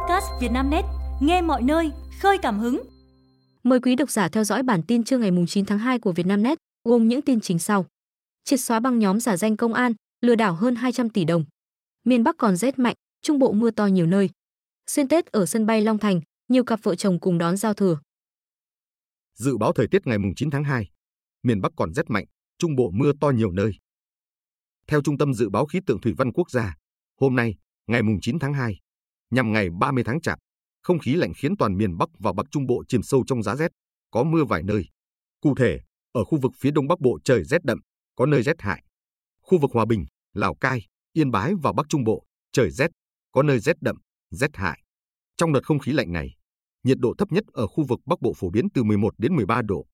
podcast 0.00 0.26
Vietnamnet, 0.40 0.84
nghe 1.20 1.42
mọi 1.42 1.62
nơi, 1.62 1.92
khơi 2.20 2.38
cảm 2.42 2.58
hứng. 2.58 2.82
Mời 3.62 3.80
quý 3.80 3.96
độc 3.96 4.10
giả 4.10 4.28
theo 4.28 4.44
dõi 4.44 4.62
bản 4.62 4.82
tin 4.82 5.04
trưa 5.04 5.18
ngày 5.18 5.30
9 5.48 5.64
tháng 5.64 5.78
2 5.78 5.98
của 5.98 6.12
Vietnamnet, 6.12 6.58
gồm 6.84 7.08
những 7.08 7.22
tin 7.22 7.40
chính 7.40 7.58
sau. 7.58 7.86
Triệt 8.44 8.60
xóa 8.60 8.80
băng 8.80 8.98
nhóm 8.98 9.20
giả 9.20 9.36
danh 9.36 9.56
công 9.56 9.74
an, 9.74 9.92
lừa 10.20 10.34
đảo 10.34 10.54
hơn 10.54 10.74
200 10.74 11.10
tỷ 11.10 11.24
đồng. 11.24 11.44
Miền 12.04 12.24
Bắc 12.24 12.36
còn 12.38 12.56
rét 12.56 12.78
mạnh, 12.78 12.94
Trung 13.22 13.38
Bộ 13.38 13.52
mưa 13.52 13.70
to 13.70 13.86
nhiều 13.86 14.06
nơi. 14.06 14.30
Xuyên 14.86 15.08
Tết 15.08 15.26
ở 15.26 15.46
sân 15.46 15.66
bay 15.66 15.80
Long 15.80 15.98
Thành, 15.98 16.20
nhiều 16.48 16.64
cặp 16.64 16.80
vợ 16.82 16.94
chồng 16.94 17.20
cùng 17.20 17.38
đón 17.38 17.56
giao 17.56 17.74
thừa. 17.74 17.98
Dự 19.34 19.56
báo 19.56 19.72
thời 19.72 19.86
tiết 19.88 20.06
ngày 20.06 20.18
9 20.36 20.50
tháng 20.50 20.64
2, 20.64 20.90
miền 21.42 21.60
Bắc 21.60 21.72
còn 21.76 21.94
rét 21.94 22.10
mạnh, 22.10 22.24
Trung 22.58 22.76
Bộ 22.76 22.90
mưa 22.94 23.12
to 23.20 23.30
nhiều 23.30 23.50
nơi. 23.50 23.72
Theo 24.86 25.02
Trung 25.02 25.18
tâm 25.18 25.34
Dự 25.34 25.48
báo 25.48 25.66
Khí 25.66 25.80
tượng 25.86 26.00
Thủy 26.00 26.14
văn 26.18 26.32
Quốc 26.32 26.50
gia, 26.50 26.74
hôm 27.20 27.36
nay, 27.36 27.54
ngày 27.86 28.02
9 28.22 28.38
tháng 28.38 28.54
2, 28.54 28.80
nhằm 29.30 29.52
ngày 29.52 29.68
30 29.80 30.04
tháng 30.04 30.20
Chạp, 30.20 30.38
không 30.82 30.98
khí 30.98 31.14
lạnh 31.14 31.32
khiến 31.36 31.56
toàn 31.56 31.76
miền 31.76 31.96
Bắc 31.96 32.08
và 32.18 32.32
Bắc 32.32 32.46
Trung 32.50 32.66
Bộ 32.66 32.82
chìm 32.88 33.02
sâu 33.02 33.24
trong 33.26 33.42
giá 33.42 33.56
rét, 33.56 33.70
có 34.10 34.24
mưa 34.24 34.44
vài 34.44 34.62
nơi. 34.62 34.84
Cụ 35.40 35.54
thể, 35.54 35.80
ở 36.12 36.24
khu 36.24 36.38
vực 36.40 36.52
phía 36.58 36.70
Đông 36.70 36.88
Bắc 36.88 37.00
Bộ 37.00 37.18
trời 37.24 37.44
rét 37.44 37.64
đậm, 37.64 37.78
có 38.16 38.26
nơi 38.26 38.42
rét 38.42 38.56
hại. 38.58 38.84
Khu 39.42 39.58
vực 39.58 39.70
Hòa 39.74 39.84
Bình, 39.84 40.06
Lào 40.34 40.54
Cai, 40.54 40.86
Yên 41.12 41.30
Bái 41.30 41.52
và 41.62 41.72
Bắc 41.72 41.86
Trung 41.88 42.04
Bộ, 42.04 42.24
trời 42.52 42.70
rét, 42.70 42.90
có 43.32 43.42
nơi 43.42 43.58
rét 43.58 43.76
đậm, 43.80 43.96
rét 44.30 44.50
hại. 44.56 44.82
Trong 45.36 45.52
đợt 45.52 45.60
không 45.64 45.78
khí 45.78 45.92
lạnh 45.92 46.12
này, 46.12 46.34
nhiệt 46.82 46.98
độ 46.98 47.14
thấp 47.18 47.32
nhất 47.32 47.44
ở 47.52 47.66
khu 47.66 47.84
vực 47.88 48.00
Bắc 48.06 48.20
Bộ 48.20 48.32
phổ 48.36 48.50
biến 48.50 48.68
từ 48.74 48.82
11 48.82 49.14
đến 49.18 49.36
13 49.36 49.62
độ, 49.62 49.86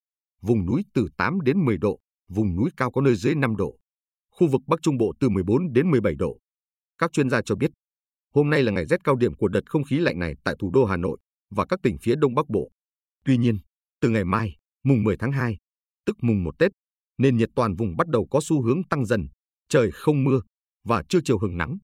vùng 0.42 0.66
núi 0.66 0.82
từ 0.94 1.08
8 1.16 1.40
đến 1.40 1.64
10 1.64 1.78
độ, 1.78 1.98
vùng 2.28 2.56
núi 2.56 2.70
cao 2.76 2.90
có 2.90 3.00
nơi 3.00 3.14
dưới 3.14 3.34
5 3.34 3.56
độ. 3.56 3.78
Khu 4.30 4.48
vực 4.48 4.60
Bắc 4.66 4.82
Trung 4.82 4.98
Bộ 4.98 5.12
từ 5.20 5.28
14 5.28 5.72
đến 5.72 5.90
17 5.90 6.14
độ. 6.14 6.38
Các 6.98 7.12
chuyên 7.12 7.30
gia 7.30 7.42
cho 7.42 7.54
biết, 7.54 7.70
hôm 8.36 8.50
nay 8.50 8.62
là 8.62 8.72
ngày 8.72 8.86
rét 8.86 9.04
cao 9.04 9.16
điểm 9.16 9.34
của 9.34 9.48
đợt 9.48 9.70
không 9.70 9.84
khí 9.84 9.98
lạnh 9.98 10.18
này 10.18 10.34
tại 10.44 10.54
thủ 10.58 10.70
đô 10.70 10.84
Hà 10.84 10.96
Nội 10.96 11.18
và 11.50 11.66
các 11.66 11.78
tỉnh 11.82 11.96
phía 12.02 12.14
Đông 12.16 12.34
Bắc 12.34 12.48
Bộ. 12.48 12.70
Tuy 13.24 13.36
nhiên, 13.36 13.58
từ 14.00 14.08
ngày 14.08 14.24
mai, 14.24 14.56
mùng 14.84 15.04
10 15.04 15.16
tháng 15.16 15.32
2, 15.32 15.56
tức 16.06 16.16
mùng 16.22 16.44
1 16.44 16.58
Tết, 16.58 16.72
nền 17.18 17.36
nhiệt 17.36 17.48
toàn 17.56 17.74
vùng 17.74 17.96
bắt 17.96 18.08
đầu 18.08 18.26
có 18.30 18.40
xu 18.42 18.62
hướng 18.62 18.82
tăng 18.90 19.04
dần, 19.06 19.28
trời 19.68 19.90
không 19.90 20.24
mưa 20.24 20.40
và 20.84 21.02
trưa 21.08 21.18
chiều 21.24 21.38
hừng 21.38 21.56
nắng. 21.56 21.78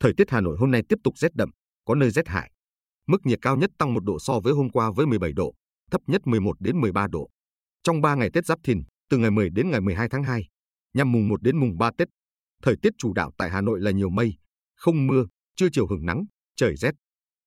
Thời 0.00 0.12
tiết 0.16 0.30
Hà 0.30 0.40
Nội 0.40 0.56
hôm 0.58 0.70
nay 0.70 0.82
tiếp 0.88 0.98
tục 1.04 1.18
rét 1.18 1.34
đậm, 1.34 1.50
có 1.84 1.94
nơi 1.94 2.10
rét 2.10 2.28
hại. 2.28 2.52
Mức 3.06 3.26
nhiệt 3.26 3.38
cao 3.42 3.56
nhất 3.56 3.70
tăng 3.78 3.94
1 3.94 4.04
độ 4.04 4.18
so 4.18 4.40
với 4.40 4.52
hôm 4.52 4.70
qua 4.70 4.90
với 4.96 5.06
17 5.06 5.32
độ, 5.32 5.54
thấp 5.90 6.00
nhất 6.06 6.26
11 6.26 6.60
đến 6.60 6.80
13 6.80 7.06
độ. 7.06 7.28
Trong 7.82 8.00
3 8.00 8.14
ngày 8.14 8.30
Tết 8.30 8.46
Giáp 8.46 8.58
Thìn, 8.64 8.82
từ 9.10 9.18
ngày 9.18 9.30
10 9.30 9.50
đến 9.50 9.70
ngày 9.70 9.80
12 9.80 10.08
tháng 10.08 10.22
2, 10.22 10.48
nhằm 10.94 11.12
mùng 11.12 11.28
1 11.28 11.42
đến 11.42 11.60
mùng 11.60 11.78
3 11.78 11.90
Tết, 11.98 12.08
thời 12.62 12.76
tiết 12.82 12.92
chủ 12.98 13.12
đạo 13.12 13.32
tại 13.38 13.50
Hà 13.50 13.60
Nội 13.60 13.80
là 13.80 13.90
nhiều 13.90 14.10
mây, 14.10 14.34
không 14.76 15.06
mưa, 15.06 15.26
trưa 15.56 15.68
chiều 15.72 15.86
hưởng 15.86 16.06
nắng, 16.06 16.24
trời 16.56 16.76
rét. 16.76 16.94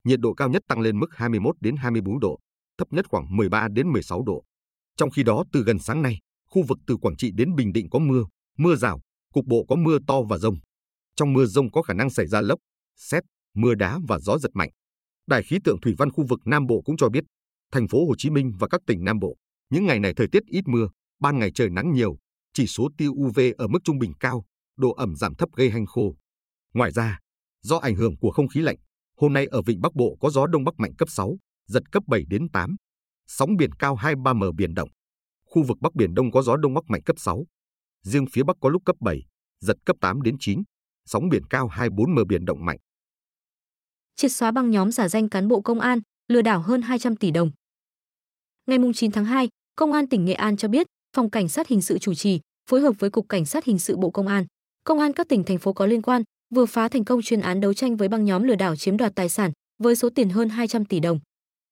Nhiệt 0.04 0.20
độ 0.20 0.34
cao 0.34 0.50
nhất 0.50 0.62
tăng 0.68 0.80
lên 0.80 1.00
mức 1.00 1.08
21 1.12 1.56
đến 1.60 1.76
24 1.76 2.20
độ, 2.20 2.40
thấp 2.78 2.94
nhất 2.94 3.06
khoảng 3.10 3.38
13 3.38 3.68
đến 3.68 3.92
16 3.92 4.24
độ. 4.26 4.44
Trong 4.98 5.10
khi 5.10 5.24
đó 5.24 5.44
từ 5.52 5.64
gần 5.64 5.80
sáng 5.80 6.02
nay, 6.02 6.20
khu 6.50 6.64
vực 6.64 6.78
từ 6.88 6.98
Quảng 6.98 7.18
Trị 7.18 7.32
đến 7.36 7.56
Bình 7.56 7.74
Định 7.74 7.90
có 7.90 8.00
mưa, 8.00 8.24
mưa 8.58 8.76
rào, 8.76 9.02
cục 9.34 9.46
bộ 9.46 9.66
có 9.70 9.76
mưa 9.76 9.98
to 10.08 10.22
và 10.30 10.38
rông. 10.38 10.56
Trong 11.16 11.34
mưa 11.34 11.46
rông 11.46 11.72
có 11.72 11.82
khả 11.82 11.94
năng 11.94 12.10
xảy 12.10 12.28
ra 12.28 12.42
lốc, 12.42 12.60
xét, 12.96 13.24
mưa 13.56 13.76
đá 13.76 14.00
và 14.08 14.20
gió 14.20 14.38
giật 14.38 14.52
mạnh. 14.54 14.70
Đài 15.28 15.44
khí 15.44 15.58
tượng 15.64 15.82
thủy 15.82 15.94
văn 15.98 16.12
khu 16.12 16.26
vực 16.30 16.40
Nam 16.46 16.68
Bộ 16.68 16.82
cũng 16.86 16.98
cho 16.98 17.10
biết, 17.10 17.24
thành 17.72 17.88
phố 17.88 18.08
Hồ 18.08 18.16
Chí 18.18 18.30
Minh 18.30 18.52
và 18.60 18.68
các 18.68 18.82
tỉnh 18.88 19.04
Nam 19.04 19.20
Bộ, 19.20 19.36
những 19.70 19.86
ngày 19.86 20.00
này 20.00 20.14
thời 20.14 20.28
tiết 20.28 20.44
ít 20.48 20.68
mưa, 20.68 20.88
ban 21.20 21.40
ngày 21.40 21.52
trời 21.56 21.70
nắng 21.70 21.94
nhiều, 21.94 22.18
chỉ 22.54 22.68
số 22.68 22.90
tia 22.98 23.08
UV 23.08 23.40
ở 23.58 23.68
mức 23.68 23.80
trung 23.84 24.00
bình 24.00 24.14
cao, 24.20 24.46
độ 24.78 24.92
ẩm 24.92 25.16
giảm 25.16 25.36
thấp 25.36 25.50
gây 25.56 25.70
hanh 25.70 25.86
khô. 25.86 26.16
Ngoài 26.74 26.92
ra, 26.92 27.20
do 27.66 27.78
ảnh 27.78 27.96
hưởng 27.96 28.18
của 28.18 28.32
không 28.32 28.48
khí 28.48 28.62
lạnh, 28.62 28.76
hôm 29.18 29.34
nay 29.34 29.46
ở 29.46 29.62
vịnh 29.62 29.82
Bắc 29.82 29.96
Bộ 29.96 30.18
có 30.22 30.30
gió 30.30 30.48
đông 30.48 30.64
bắc 30.64 30.74
mạnh 30.78 30.96
cấp 30.98 31.10
6, 31.10 31.38
giật 31.68 31.84
cấp 31.92 32.04
7 32.08 32.24
đến 32.30 32.50
8. 32.54 32.76
Sóng 33.28 33.56
biển 33.58 33.72
cao 33.80 33.96
2-3 33.96 34.36
m 34.36 34.56
biển 34.56 34.74
động. 34.74 34.90
Khu 35.46 35.64
vực 35.64 35.78
Bắc 35.82 35.96
Biển 35.96 36.14
Đông 36.14 36.32
có 36.32 36.42
gió 36.42 36.58
đông 36.58 36.74
bắc 36.74 36.84
mạnh 36.88 37.04
cấp 37.04 37.16
6. 37.20 37.46
Riêng 38.04 38.26
phía 38.32 38.44
Bắc 38.44 38.58
có 38.62 38.70
lúc 38.70 38.82
cấp 38.86 38.96
7, 39.00 39.22
giật 39.60 39.78
cấp 39.86 39.96
8 40.02 40.22
đến 40.22 40.36
9. 40.40 40.64
Sóng 41.06 41.30
biển 41.30 41.44
cao 41.50 41.68
2-4 41.68 42.08
m 42.16 42.28
biển 42.28 42.46
động 42.46 42.66
mạnh. 42.66 42.78
Triệt 44.16 44.32
xóa 44.32 44.52
băng 44.52 44.72
nhóm 44.72 44.92
giả 44.92 45.08
danh 45.08 45.30
cán 45.30 45.48
bộ 45.48 45.62
công 45.62 45.80
an, 45.80 46.00
lừa 46.28 46.42
đảo 46.42 46.62
hơn 46.62 46.82
200 46.82 47.16
tỷ 47.16 47.32
đồng. 47.32 47.52
Ngày 48.68 48.78
9 48.96 49.12
tháng 49.12 49.26
2, 49.26 49.50
Công 49.76 49.94
an 49.94 50.10
tỉnh 50.10 50.26
Nghệ 50.26 50.34
An 50.34 50.58
cho 50.58 50.68
biết, 50.68 50.88
Phòng 51.16 51.30
Cảnh 51.30 51.50
sát 51.50 51.68
Hình 51.68 51.82
sự 51.82 52.00
chủ 52.00 52.14
trì, 52.14 52.40
phối 52.70 52.82
hợp 52.82 52.94
với 53.00 53.10
Cục 53.10 53.30
Cảnh 53.30 53.46
sát 53.46 53.66
Hình 53.66 53.80
sự 53.80 53.98
Bộ 53.98 54.12
Công 54.12 54.28
an, 54.28 54.46
Công 54.84 55.00
an 55.00 55.14
các 55.14 55.28
tỉnh 55.30 55.44
thành 55.44 55.58
phố 55.58 55.74
có 55.74 55.86
liên 55.86 56.02
quan 56.02 56.24
vừa 56.56 56.66
phá 56.66 56.88
thành 56.88 57.06
công 57.06 57.22
chuyên 57.22 57.42
án 57.42 57.62
đấu 57.62 57.74
tranh 57.74 57.98
với 57.98 58.08
băng 58.08 58.26
nhóm 58.26 58.44
lừa 58.44 58.56
đảo 58.56 58.76
chiếm 58.76 58.98
đoạt 58.98 59.16
tài 59.16 59.30
sản 59.30 59.52
với 59.84 59.96
số 59.96 60.10
tiền 60.10 60.30
hơn 60.30 60.50
200 60.50 60.86
tỷ 60.86 61.00
đồng. 61.00 61.20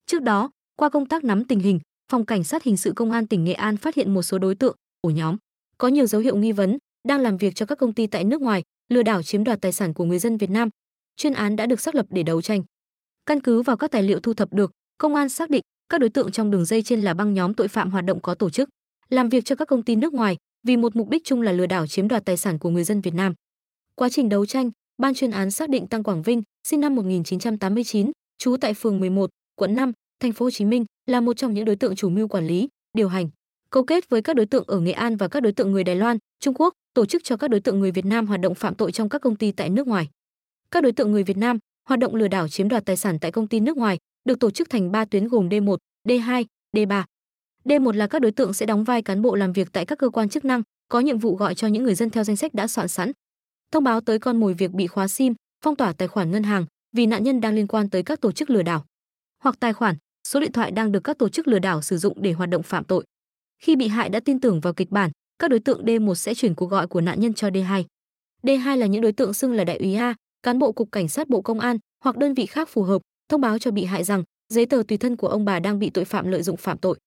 Trước 0.05 0.21
đó, 0.21 0.51
qua 0.77 0.89
công 0.89 1.05
tác 1.05 1.23
nắm 1.23 1.43
tình 1.43 1.59
hình, 1.59 1.79
Phòng 2.11 2.25
Cảnh 2.25 2.43
sát 2.43 2.63
Hình 2.63 2.77
sự 2.77 2.93
Công 2.95 3.11
an 3.11 3.27
tỉnh 3.27 3.43
Nghệ 3.43 3.53
An 3.53 3.77
phát 3.77 3.95
hiện 3.95 4.13
một 4.13 4.21
số 4.21 4.39
đối 4.39 4.55
tượng, 4.55 4.75
ổ 5.01 5.09
nhóm 5.09 5.37
có 5.77 5.87
nhiều 5.87 6.05
dấu 6.05 6.21
hiệu 6.21 6.35
nghi 6.35 6.51
vấn 6.51 6.77
đang 7.07 7.19
làm 7.19 7.37
việc 7.37 7.55
cho 7.55 7.65
các 7.65 7.77
công 7.77 7.93
ty 7.93 8.07
tại 8.07 8.23
nước 8.23 8.41
ngoài, 8.41 8.63
lừa 8.89 9.03
đảo 9.03 9.23
chiếm 9.23 9.43
đoạt 9.43 9.61
tài 9.61 9.71
sản 9.71 9.93
của 9.93 10.05
người 10.05 10.19
dân 10.19 10.37
Việt 10.37 10.49
Nam. 10.49 10.69
Chuyên 11.17 11.33
án 11.33 11.55
đã 11.55 11.65
được 11.65 11.81
xác 11.81 11.95
lập 11.95 12.05
để 12.09 12.23
đấu 12.23 12.41
tranh. 12.41 12.63
Căn 13.25 13.39
cứ 13.39 13.61
vào 13.61 13.77
các 13.77 13.91
tài 13.91 14.03
liệu 14.03 14.19
thu 14.19 14.33
thập 14.33 14.53
được, 14.53 14.71
công 14.97 15.15
an 15.15 15.29
xác 15.29 15.49
định 15.49 15.61
các 15.89 16.01
đối 16.01 16.09
tượng 16.09 16.31
trong 16.31 16.51
đường 16.51 16.65
dây 16.65 16.83
trên 16.83 17.01
là 17.01 17.13
băng 17.13 17.33
nhóm 17.33 17.53
tội 17.53 17.67
phạm 17.67 17.91
hoạt 17.91 18.05
động 18.05 18.21
có 18.21 18.35
tổ 18.35 18.49
chức, 18.49 18.69
làm 19.09 19.29
việc 19.29 19.45
cho 19.45 19.55
các 19.55 19.67
công 19.67 19.83
ty 19.83 19.95
nước 19.95 20.13
ngoài 20.13 20.37
vì 20.67 20.77
một 20.77 20.95
mục 20.95 21.09
đích 21.09 21.23
chung 21.25 21.41
là 21.41 21.51
lừa 21.51 21.65
đảo 21.65 21.87
chiếm 21.87 22.07
đoạt 22.07 22.25
tài 22.25 22.37
sản 22.37 22.59
của 22.59 22.69
người 22.69 22.83
dân 22.83 23.01
Việt 23.01 23.13
Nam. 23.13 23.33
Quá 23.95 24.09
trình 24.09 24.29
đấu 24.29 24.45
tranh, 24.45 24.71
ban 24.97 25.13
chuyên 25.13 25.31
án 25.31 25.51
xác 25.51 25.69
định 25.69 25.87
Tăng 25.87 26.03
Quảng 26.03 26.21
Vinh, 26.21 26.43
sinh 26.67 26.79
năm 26.79 26.95
1989, 26.95 28.11
trú 28.37 28.57
tại 28.57 28.73
phường 28.73 28.99
11, 28.99 29.29
quận 29.55 29.75
5, 29.75 29.91
thành 30.19 30.31
phố 30.31 30.45
Hồ 30.45 30.51
Chí 30.51 30.65
Minh, 30.65 30.85
là 31.05 31.21
một 31.21 31.37
trong 31.37 31.53
những 31.53 31.65
đối 31.65 31.75
tượng 31.75 31.95
chủ 31.95 32.09
mưu 32.09 32.27
quản 32.27 32.47
lý, 32.47 32.69
điều 32.93 33.07
hành, 33.07 33.29
cấu 33.69 33.83
kết 33.83 34.09
với 34.09 34.21
các 34.21 34.35
đối 34.35 34.45
tượng 34.45 34.63
ở 34.67 34.79
Nghệ 34.79 34.91
An 34.91 35.15
và 35.15 35.27
các 35.27 35.39
đối 35.39 35.53
tượng 35.53 35.71
người 35.71 35.83
Đài 35.83 35.95
Loan, 35.95 36.17
Trung 36.39 36.53
Quốc, 36.53 36.73
tổ 36.93 37.05
chức 37.05 37.23
cho 37.23 37.37
các 37.37 37.47
đối 37.47 37.59
tượng 37.59 37.79
người 37.79 37.91
Việt 37.91 38.05
Nam 38.05 38.27
hoạt 38.27 38.39
động 38.39 38.55
phạm 38.55 38.75
tội 38.75 38.91
trong 38.91 39.09
các 39.09 39.21
công 39.21 39.35
ty 39.35 39.51
tại 39.51 39.69
nước 39.69 39.87
ngoài. 39.87 40.09
Các 40.71 40.83
đối 40.83 40.91
tượng 40.91 41.11
người 41.11 41.23
Việt 41.23 41.37
Nam 41.37 41.57
hoạt 41.89 41.99
động 41.99 42.15
lừa 42.15 42.27
đảo 42.27 42.47
chiếm 42.47 42.69
đoạt 42.69 42.85
tài 42.85 42.97
sản 42.97 43.19
tại 43.19 43.31
công 43.31 43.47
ty 43.47 43.59
nước 43.59 43.77
ngoài 43.77 43.97
được 44.25 44.39
tổ 44.39 44.51
chức 44.51 44.69
thành 44.69 44.91
3 44.91 45.05
tuyến 45.05 45.27
gồm 45.27 45.49
D1, 45.49 45.77
D2, 46.07 46.45
D3. 46.73 47.03
D1 47.65 47.91
là 47.91 48.07
các 48.07 48.21
đối 48.21 48.31
tượng 48.31 48.53
sẽ 48.53 48.65
đóng 48.65 48.83
vai 48.83 49.01
cán 49.01 49.21
bộ 49.21 49.35
làm 49.35 49.53
việc 49.53 49.67
tại 49.71 49.85
các 49.85 49.97
cơ 49.97 50.09
quan 50.09 50.29
chức 50.29 50.45
năng, 50.45 50.61
có 50.89 50.99
nhiệm 50.99 51.17
vụ 51.17 51.35
gọi 51.35 51.55
cho 51.55 51.67
những 51.67 51.83
người 51.83 51.95
dân 51.95 52.09
theo 52.09 52.23
danh 52.23 52.35
sách 52.35 52.53
đã 52.53 52.67
soạn 52.67 52.87
sẵn, 52.87 53.11
thông 53.73 53.83
báo 53.83 54.01
tới 54.01 54.19
con 54.19 54.39
mồi 54.39 54.53
việc 54.53 54.71
bị 54.71 54.87
khóa 54.87 55.07
sim, 55.07 55.33
phong 55.63 55.75
tỏa 55.75 55.93
tài 55.93 56.07
khoản 56.07 56.31
ngân 56.31 56.43
hàng 56.43 56.65
vì 56.95 57.05
nạn 57.05 57.23
nhân 57.23 57.41
đang 57.41 57.55
liên 57.55 57.67
quan 57.67 57.89
tới 57.89 58.03
các 58.03 58.21
tổ 58.21 58.31
chức 58.31 58.49
lừa 58.49 58.61
đảo, 58.61 58.85
hoặc 59.43 59.55
tài 59.59 59.73
khoản, 59.73 59.95
số 60.27 60.39
điện 60.39 60.51
thoại 60.51 60.71
đang 60.71 60.91
được 60.91 61.03
các 61.03 61.17
tổ 61.17 61.29
chức 61.29 61.47
lừa 61.47 61.59
đảo 61.59 61.81
sử 61.81 61.97
dụng 61.97 62.21
để 62.21 62.31
hoạt 62.31 62.49
động 62.49 62.63
phạm 62.63 62.83
tội. 62.83 63.03
Khi 63.59 63.75
bị 63.75 63.87
hại 63.87 64.09
đã 64.09 64.19
tin 64.19 64.39
tưởng 64.39 64.59
vào 64.59 64.73
kịch 64.73 64.89
bản, 64.89 65.11
các 65.39 65.51
đối 65.51 65.59
tượng 65.59 65.85
D1 65.85 66.13
sẽ 66.13 66.33
chuyển 66.33 66.55
cuộc 66.55 66.65
gọi 66.65 66.87
của 66.87 67.01
nạn 67.01 67.19
nhân 67.19 67.33
cho 67.33 67.49
D2. 67.49 67.83
D2 68.43 68.77
là 68.77 68.85
những 68.85 69.01
đối 69.01 69.11
tượng 69.11 69.33
xưng 69.33 69.53
là 69.53 69.63
đại 69.63 69.77
úy 69.77 69.93
A, 69.93 70.15
cán 70.43 70.59
bộ 70.59 70.71
cục 70.71 70.91
cảnh 70.91 71.09
sát 71.09 71.29
Bộ 71.29 71.41
Công 71.41 71.59
an 71.59 71.77
hoặc 72.03 72.17
đơn 72.17 72.33
vị 72.33 72.45
khác 72.45 72.69
phù 72.69 72.83
hợp, 72.83 73.01
thông 73.29 73.41
báo 73.41 73.59
cho 73.59 73.71
bị 73.71 73.85
hại 73.85 74.03
rằng 74.03 74.23
giấy 74.53 74.65
tờ 74.65 74.83
tùy 74.87 74.97
thân 74.97 75.15
của 75.15 75.27
ông 75.27 75.45
bà 75.45 75.59
đang 75.59 75.79
bị 75.79 75.89
tội 75.89 76.05
phạm 76.05 76.27
lợi 76.27 76.43
dụng 76.43 76.57
phạm 76.57 76.77
tội. 76.77 76.97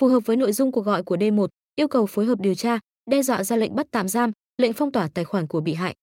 Phù 0.00 0.08
hợp 0.08 0.20
với 0.26 0.36
nội 0.36 0.52
dung 0.52 0.72
cuộc 0.72 0.84
gọi 0.84 1.02
của 1.02 1.16
D1, 1.16 1.46
yêu 1.76 1.88
cầu 1.88 2.06
phối 2.06 2.24
hợp 2.24 2.40
điều 2.40 2.54
tra, 2.54 2.78
đe 3.10 3.22
dọa 3.22 3.44
ra 3.44 3.56
lệnh 3.56 3.74
bắt 3.74 3.86
tạm 3.90 4.08
giam, 4.08 4.32
lệnh 4.62 4.72
phong 4.72 4.92
tỏa 4.92 5.08
tài 5.14 5.24
khoản 5.24 5.46
của 5.46 5.60
bị 5.60 5.74
hại. 5.74 5.94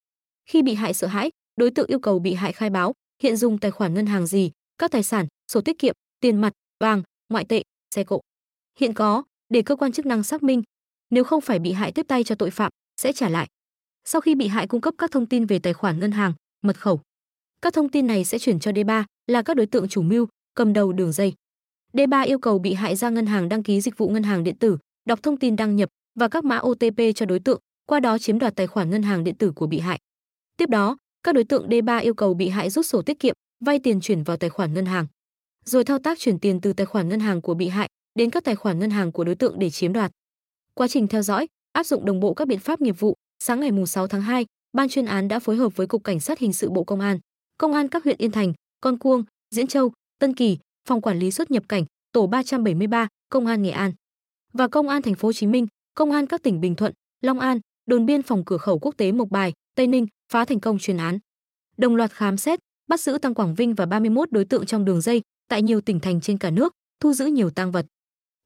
Khi 0.49 0.61
bị 0.61 0.73
hại 0.73 0.93
sợ 0.93 1.07
hãi, 1.07 1.29
đối 1.55 1.71
tượng 1.71 1.87
yêu 1.87 1.99
cầu 1.99 2.19
bị 2.19 2.33
hại 2.33 2.53
khai 2.53 2.69
báo 2.69 2.93
hiện 3.23 3.35
dùng 3.35 3.57
tài 3.57 3.71
khoản 3.71 3.93
ngân 3.93 4.05
hàng 4.05 4.27
gì, 4.27 4.51
các 4.77 4.91
tài 4.91 5.03
sản, 5.03 5.27
sổ 5.51 5.61
tiết 5.61 5.79
kiệm, 5.79 5.95
tiền 6.19 6.41
mặt, 6.41 6.53
vàng, 6.79 7.03
ngoại 7.29 7.45
tệ, 7.45 7.63
xe 7.95 8.03
cộ. 8.03 8.21
Hiện 8.79 8.93
có, 8.93 9.23
để 9.49 9.61
cơ 9.61 9.75
quan 9.75 9.91
chức 9.91 10.05
năng 10.05 10.23
xác 10.23 10.43
minh. 10.43 10.63
Nếu 11.09 11.23
không 11.23 11.41
phải 11.41 11.59
bị 11.59 11.71
hại 11.71 11.91
tiếp 11.91 12.05
tay 12.07 12.23
cho 12.23 12.35
tội 12.35 12.51
phạm, 12.51 12.71
sẽ 13.01 13.13
trả 13.13 13.29
lại. 13.29 13.47
Sau 14.05 14.21
khi 14.21 14.35
bị 14.35 14.47
hại 14.47 14.67
cung 14.67 14.81
cấp 14.81 14.93
các 14.97 15.11
thông 15.11 15.25
tin 15.25 15.45
về 15.45 15.59
tài 15.59 15.73
khoản 15.73 15.99
ngân 15.99 16.11
hàng, 16.11 16.33
mật 16.61 16.79
khẩu, 16.79 17.01
các 17.61 17.73
thông 17.73 17.89
tin 17.89 18.07
này 18.07 18.25
sẽ 18.25 18.39
chuyển 18.39 18.59
cho 18.59 18.71
D3 18.71 19.03
là 19.27 19.41
các 19.41 19.57
đối 19.57 19.65
tượng 19.65 19.87
chủ 19.87 20.01
mưu, 20.01 20.27
cầm 20.53 20.73
đầu 20.73 20.93
đường 20.93 21.11
dây. 21.11 21.33
D3 21.93 22.27
yêu 22.27 22.39
cầu 22.39 22.59
bị 22.59 22.73
hại 22.73 22.95
ra 22.95 23.09
ngân 23.09 23.25
hàng 23.25 23.49
đăng 23.49 23.63
ký 23.63 23.81
dịch 23.81 23.97
vụ 23.97 24.09
ngân 24.09 24.23
hàng 24.23 24.43
điện 24.43 24.55
tử, 24.57 24.77
đọc 25.05 25.23
thông 25.23 25.37
tin 25.37 25.55
đăng 25.55 25.75
nhập 25.75 25.89
và 26.19 26.27
các 26.27 26.43
mã 26.43 26.57
OTP 26.57 26.99
cho 27.15 27.25
đối 27.25 27.39
tượng, 27.39 27.59
qua 27.85 27.99
đó 27.99 28.17
chiếm 28.17 28.39
đoạt 28.39 28.55
tài 28.55 28.67
khoản 28.67 28.89
ngân 28.89 29.03
hàng 29.03 29.23
điện 29.23 29.35
tử 29.35 29.51
của 29.51 29.67
bị 29.67 29.79
hại. 29.79 29.99
Tiếp 30.59 30.69
đó, 30.69 30.97
các 31.23 31.35
đối 31.35 31.43
tượng 31.43 31.69
D3 31.69 32.01
yêu 32.01 32.13
cầu 32.13 32.33
bị 32.33 32.49
hại 32.49 32.69
rút 32.69 32.85
sổ 32.85 33.01
tiết 33.01 33.19
kiệm, 33.19 33.35
vay 33.65 33.79
tiền 33.79 34.01
chuyển 34.01 34.23
vào 34.23 34.37
tài 34.37 34.49
khoản 34.49 34.73
ngân 34.73 34.85
hàng, 34.85 35.07
rồi 35.65 35.83
thao 35.83 35.99
tác 35.99 36.19
chuyển 36.19 36.39
tiền 36.39 36.61
từ 36.61 36.73
tài 36.73 36.85
khoản 36.85 37.09
ngân 37.09 37.19
hàng 37.19 37.41
của 37.41 37.53
bị 37.53 37.67
hại 37.67 37.89
đến 38.15 38.29
các 38.29 38.43
tài 38.43 38.55
khoản 38.55 38.79
ngân 38.79 38.89
hàng 38.89 39.11
của 39.11 39.23
đối 39.23 39.35
tượng 39.35 39.59
để 39.59 39.69
chiếm 39.69 39.93
đoạt. 39.93 40.11
Quá 40.73 40.87
trình 40.87 41.07
theo 41.07 41.21
dõi, 41.21 41.47
áp 41.73 41.85
dụng 41.85 42.05
đồng 42.05 42.19
bộ 42.19 42.33
các 42.33 42.47
biện 42.47 42.59
pháp 42.59 42.81
nghiệp 42.81 42.99
vụ, 42.99 43.13
sáng 43.43 43.59
ngày 43.59 43.71
6 43.87 44.07
tháng 44.07 44.21
2, 44.21 44.45
ban 44.73 44.89
chuyên 44.89 45.05
án 45.05 45.27
đã 45.27 45.39
phối 45.39 45.55
hợp 45.55 45.75
với 45.75 45.87
cục 45.87 46.03
cảnh 46.03 46.19
sát 46.19 46.39
hình 46.39 46.53
sự 46.53 46.69
Bộ 46.69 46.83
Công 46.83 46.99
an, 46.99 47.19
công 47.57 47.73
an 47.73 47.87
các 47.87 48.03
huyện 48.03 48.17
Yên 48.17 48.31
Thành, 48.31 48.53
Con 48.81 48.97
Cuông, 48.97 49.23
Diễn 49.55 49.67
Châu, 49.67 49.91
Tân 50.19 50.33
Kỳ, 50.33 50.57
phòng 50.87 51.01
quản 51.01 51.19
lý 51.19 51.31
xuất 51.31 51.51
nhập 51.51 51.63
cảnh, 51.69 51.85
tổ 52.11 52.27
373, 52.27 53.07
công 53.29 53.45
an 53.45 53.61
Nghệ 53.61 53.71
An 53.71 53.91
và 54.53 54.67
công 54.67 54.89
an 54.89 55.01
thành 55.01 55.15
phố 55.15 55.27
Hồ 55.27 55.33
Chí 55.33 55.47
Minh, 55.47 55.67
công 55.95 56.11
an 56.11 56.27
các 56.27 56.43
tỉnh 56.43 56.61
Bình 56.61 56.75
Thuận, 56.75 56.93
Long 57.21 57.39
An, 57.39 57.59
đồn 57.85 58.05
biên 58.05 58.21
phòng 58.21 58.45
cửa 58.45 58.57
khẩu 58.57 58.79
quốc 58.79 58.97
tế 58.97 59.11
Mộc 59.11 59.29
Bài, 59.29 59.53
Tây 59.75 59.87
Ninh 59.87 60.07
phá 60.31 60.45
thành 60.45 60.59
công 60.59 60.79
chuyên 60.79 60.97
án. 60.97 61.19
Đồng 61.77 61.95
loạt 61.95 62.11
khám 62.11 62.37
xét, 62.37 62.59
bắt 62.87 62.99
giữ 62.99 63.17
Tăng 63.21 63.33
Quảng 63.33 63.55
Vinh 63.55 63.73
và 63.75 63.85
31 63.85 64.31
đối 64.31 64.45
tượng 64.45 64.65
trong 64.65 64.85
đường 64.85 65.01
dây 65.01 65.21
tại 65.47 65.61
nhiều 65.61 65.81
tỉnh 65.81 65.99
thành 65.99 66.21
trên 66.21 66.37
cả 66.37 66.51
nước, 66.51 66.73
thu 66.99 67.13
giữ 67.13 67.25
nhiều 67.25 67.49
tăng 67.49 67.71
vật. 67.71 67.85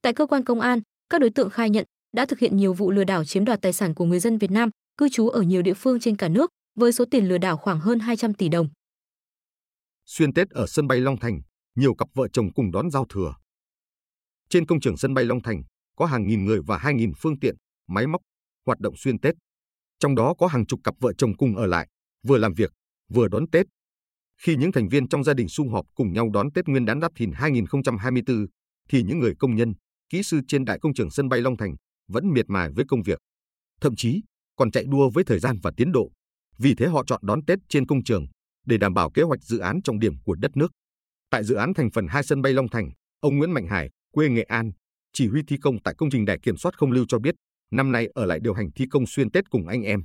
Tại 0.01 0.13
cơ 0.13 0.25
quan 0.25 0.43
công 0.43 0.59
an, 0.59 0.79
các 1.09 1.21
đối 1.21 1.29
tượng 1.29 1.49
khai 1.49 1.69
nhận 1.69 1.85
đã 2.13 2.25
thực 2.25 2.39
hiện 2.39 2.57
nhiều 2.57 2.73
vụ 2.73 2.91
lừa 2.91 3.03
đảo 3.03 3.25
chiếm 3.25 3.45
đoạt 3.45 3.61
tài 3.61 3.73
sản 3.73 3.93
của 3.93 4.05
người 4.05 4.19
dân 4.19 4.37
Việt 4.37 4.51
Nam 4.51 4.69
cư 4.97 5.09
trú 5.09 5.29
ở 5.29 5.41
nhiều 5.41 5.61
địa 5.61 5.73
phương 5.73 5.99
trên 5.99 6.17
cả 6.17 6.29
nước 6.29 6.49
với 6.75 6.91
số 6.91 7.05
tiền 7.11 7.27
lừa 7.27 7.37
đảo 7.37 7.57
khoảng 7.57 7.79
hơn 7.79 7.99
200 7.99 8.33
tỷ 8.33 8.49
đồng. 8.49 8.69
Xuyên 10.05 10.33
Tết 10.33 10.49
ở 10.49 10.65
sân 10.67 10.87
bay 10.87 10.99
Long 10.99 11.19
Thành, 11.19 11.41
nhiều 11.75 11.95
cặp 11.95 12.07
vợ 12.13 12.27
chồng 12.33 12.53
cùng 12.53 12.71
đón 12.71 12.91
giao 12.91 13.05
thừa. 13.09 13.35
Trên 14.49 14.65
công 14.65 14.79
trường 14.79 14.97
sân 14.97 15.13
bay 15.13 15.25
Long 15.25 15.41
Thành 15.41 15.63
có 15.95 16.05
hàng 16.05 16.27
nghìn 16.27 16.45
người 16.45 16.59
và 16.67 16.77
2.000 16.77 17.11
phương 17.17 17.39
tiện, 17.39 17.55
máy 17.87 18.07
móc 18.07 18.21
hoạt 18.65 18.79
động 18.79 18.93
xuyên 18.97 19.19
Tết. 19.19 19.35
Trong 20.03 20.15
đó 20.15 20.33
có 20.33 20.47
hàng 20.47 20.65
chục 20.65 20.79
cặp 20.83 20.95
vợ 20.99 21.13
chồng 21.17 21.37
cùng 21.37 21.55
ở 21.55 21.65
lại, 21.65 21.87
vừa 22.27 22.37
làm 22.37 22.53
việc, 22.53 22.71
vừa 23.13 23.27
đón 23.27 23.49
Tết. 23.51 23.65
Khi 24.41 24.55
những 24.55 24.71
thành 24.71 24.89
viên 24.89 25.07
trong 25.07 25.23
gia 25.23 25.33
đình 25.33 25.47
sum 25.47 25.67
họp 25.67 25.85
cùng 25.95 26.13
nhau 26.13 26.29
đón 26.33 26.51
Tết 26.51 26.67
Nguyên 26.67 26.85
đán 26.85 27.01
Giáp 27.01 27.11
Thìn 27.15 27.31
2024, 27.33 28.45
thì 28.89 29.03
những 29.03 29.19
người 29.19 29.33
công 29.39 29.55
nhân, 29.55 29.73
kỹ 30.09 30.23
sư 30.23 30.39
trên 30.47 30.65
đại 30.65 30.79
công 30.81 30.93
trường 30.93 31.11
sân 31.11 31.29
bay 31.29 31.41
Long 31.41 31.57
Thành 31.57 31.75
vẫn 32.07 32.33
miệt 32.33 32.45
mài 32.49 32.69
với 32.75 32.85
công 32.87 33.03
việc. 33.03 33.19
Thậm 33.81 33.95
chí 33.95 34.21
còn 34.55 34.71
chạy 34.71 34.83
đua 34.87 35.09
với 35.09 35.23
thời 35.23 35.39
gian 35.39 35.59
và 35.63 35.71
tiến 35.77 35.91
độ. 35.91 36.11
Vì 36.57 36.75
thế 36.75 36.87
họ 36.87 37.03
chọn 37.07 37.19
đón 37.23 37.45
Tết 37.45 37.59
trên 37.69 37.85
công 37.85 38.03
trường 38.03 38.25
để 38.65 38.77
đảm 38.77 38.93
bảo 38.93 39.11
kế 39.11 39.21
hoạch 39.21 39.43
dự 39.43 39.57
án 39.57 39.81
trọng 39.81 39.99
điểm 39.99 40.13
của 40.23 40.35
đất 40.35 40.57
nước. 40.57 40.71
Tại 41.29 41.43
dự 41.43 41.55
án 41.55 41.73
thành 41.73 41.89
phần 41.91 42.07
2 42.07 42.23
sân 42.23 42.41
bay 42.41 42.53
Long 42.53 42.69
Thành, 42.69 42.89
ông 43.19 43.37
Nguyễn 43.37 43.51
Mạnh 43.51 43.67
Hải, 43.67 43.89
quê 44.11 44.29
Nghệ 44.29 44.43
An, 44.43 44.71
chỉ 45.13 45.27
huy 45.27 45.41
thi 45.47 45.57
công 45.61 45.81
tại 45.83 45.93
công 45.97 46.09
trình 46.09 46.25
đài 46.25 46.39
kiểm 46.39 46.57
soát 46.57 46.77
không 46.77 46.91
lưu 46.91 47.05
cho 47.07 47.19
biết, 47.19 47.35
năm 47.75 47.91
nay 47.91 48.07
ở 48.13 48.25
lại 48.25 48.39
điều 48.43 48.53
hành 48.53 48.71
thi 48.75 48.85
công 48.91 49.05
xuyên 49.07 49.31
Tết 49.31 49.49
cùng 49.49 49.67
anh 49.67 49.81
em. 49.81 50.03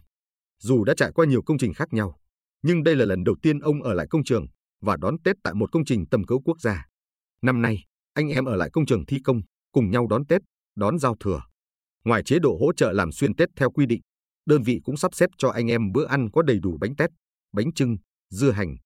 Dù 0.59 0.85
đã 0.85 0.95
trải 0.97 1.13
qua 1.13 1.27
nhiều 1.27 1.43
công 1.43 1.59
trình 1.59 1.75
khác 1.75 1.93
nhau, 1.93 2.19
nhưng 2.63 2.83
đây 2.83 2.97
là 2.97 3.05
lần 3.05 3.25
đầu 3.25 3.37
tiên 3.43 3.59
ông 3.59 3.83
ở 3.83 3.95
lại 3.95 4.07
công 4.11 4.25
trường 4.25 4.47
và 4.81 4.97
đón 4.97 5.23
Tết 5.25 5.37
tại 5.45 5.55
một 5.55 5.73
công 5.73 5.85
trình 5.85 6.05
tầm 6.11 6.25
cỡ 6.25 6.35
quốc 6.45 6.61
gia. 6.61 6.87
Năm 7.43 7.63
nay, 7.63 7.85
anh 8.15 8.29
em 8.29 8.45
ở 8.45 8.57
lại 8.57 8.71
công 8.73 8.87
trường 8.87 9.07
thi 9.07 9.19
công, 9.25 9.41
cùng 9.73 9.91
nhau 9.91 10.07
đón 10.07 10.27
Tết, 10.27 10.41
đón 10.77 10.99
giao 10.99 11.17
thừa. 11.21 11.43
Ngoài 12.05 12.23
chế 12.25 12.39
độ 12.39 12.59
hỗ 12.61 12.73
trợ 12.73 12.93
làm 12.93 13.13
xuyên 13.13 13.35
Tết 13.37 13.49
theo 13.57 13.71
quy 13.71 13.87
định, 13.87 14.01
đơn 14.47 14.63
vị 14.63 14.81
cũng 14.85 14.97
sắp 14.97 15.15
xếp 15.15 15.31
cho 15.39 15.49
anh 15.49 15.67
em 15.67 15.93
bữa 15.93 16.07
ăn 16.07 16.29
có 16.33 16.43
đầy 16.43 16.59
đủ 16.63 16.79
bánh 16.81 16.97
tét, 16.97 17.11
bánh 17.53 17.73
trưng, 17.73 17.97
dưa 18.31 18.51
hành, 18.51 18.77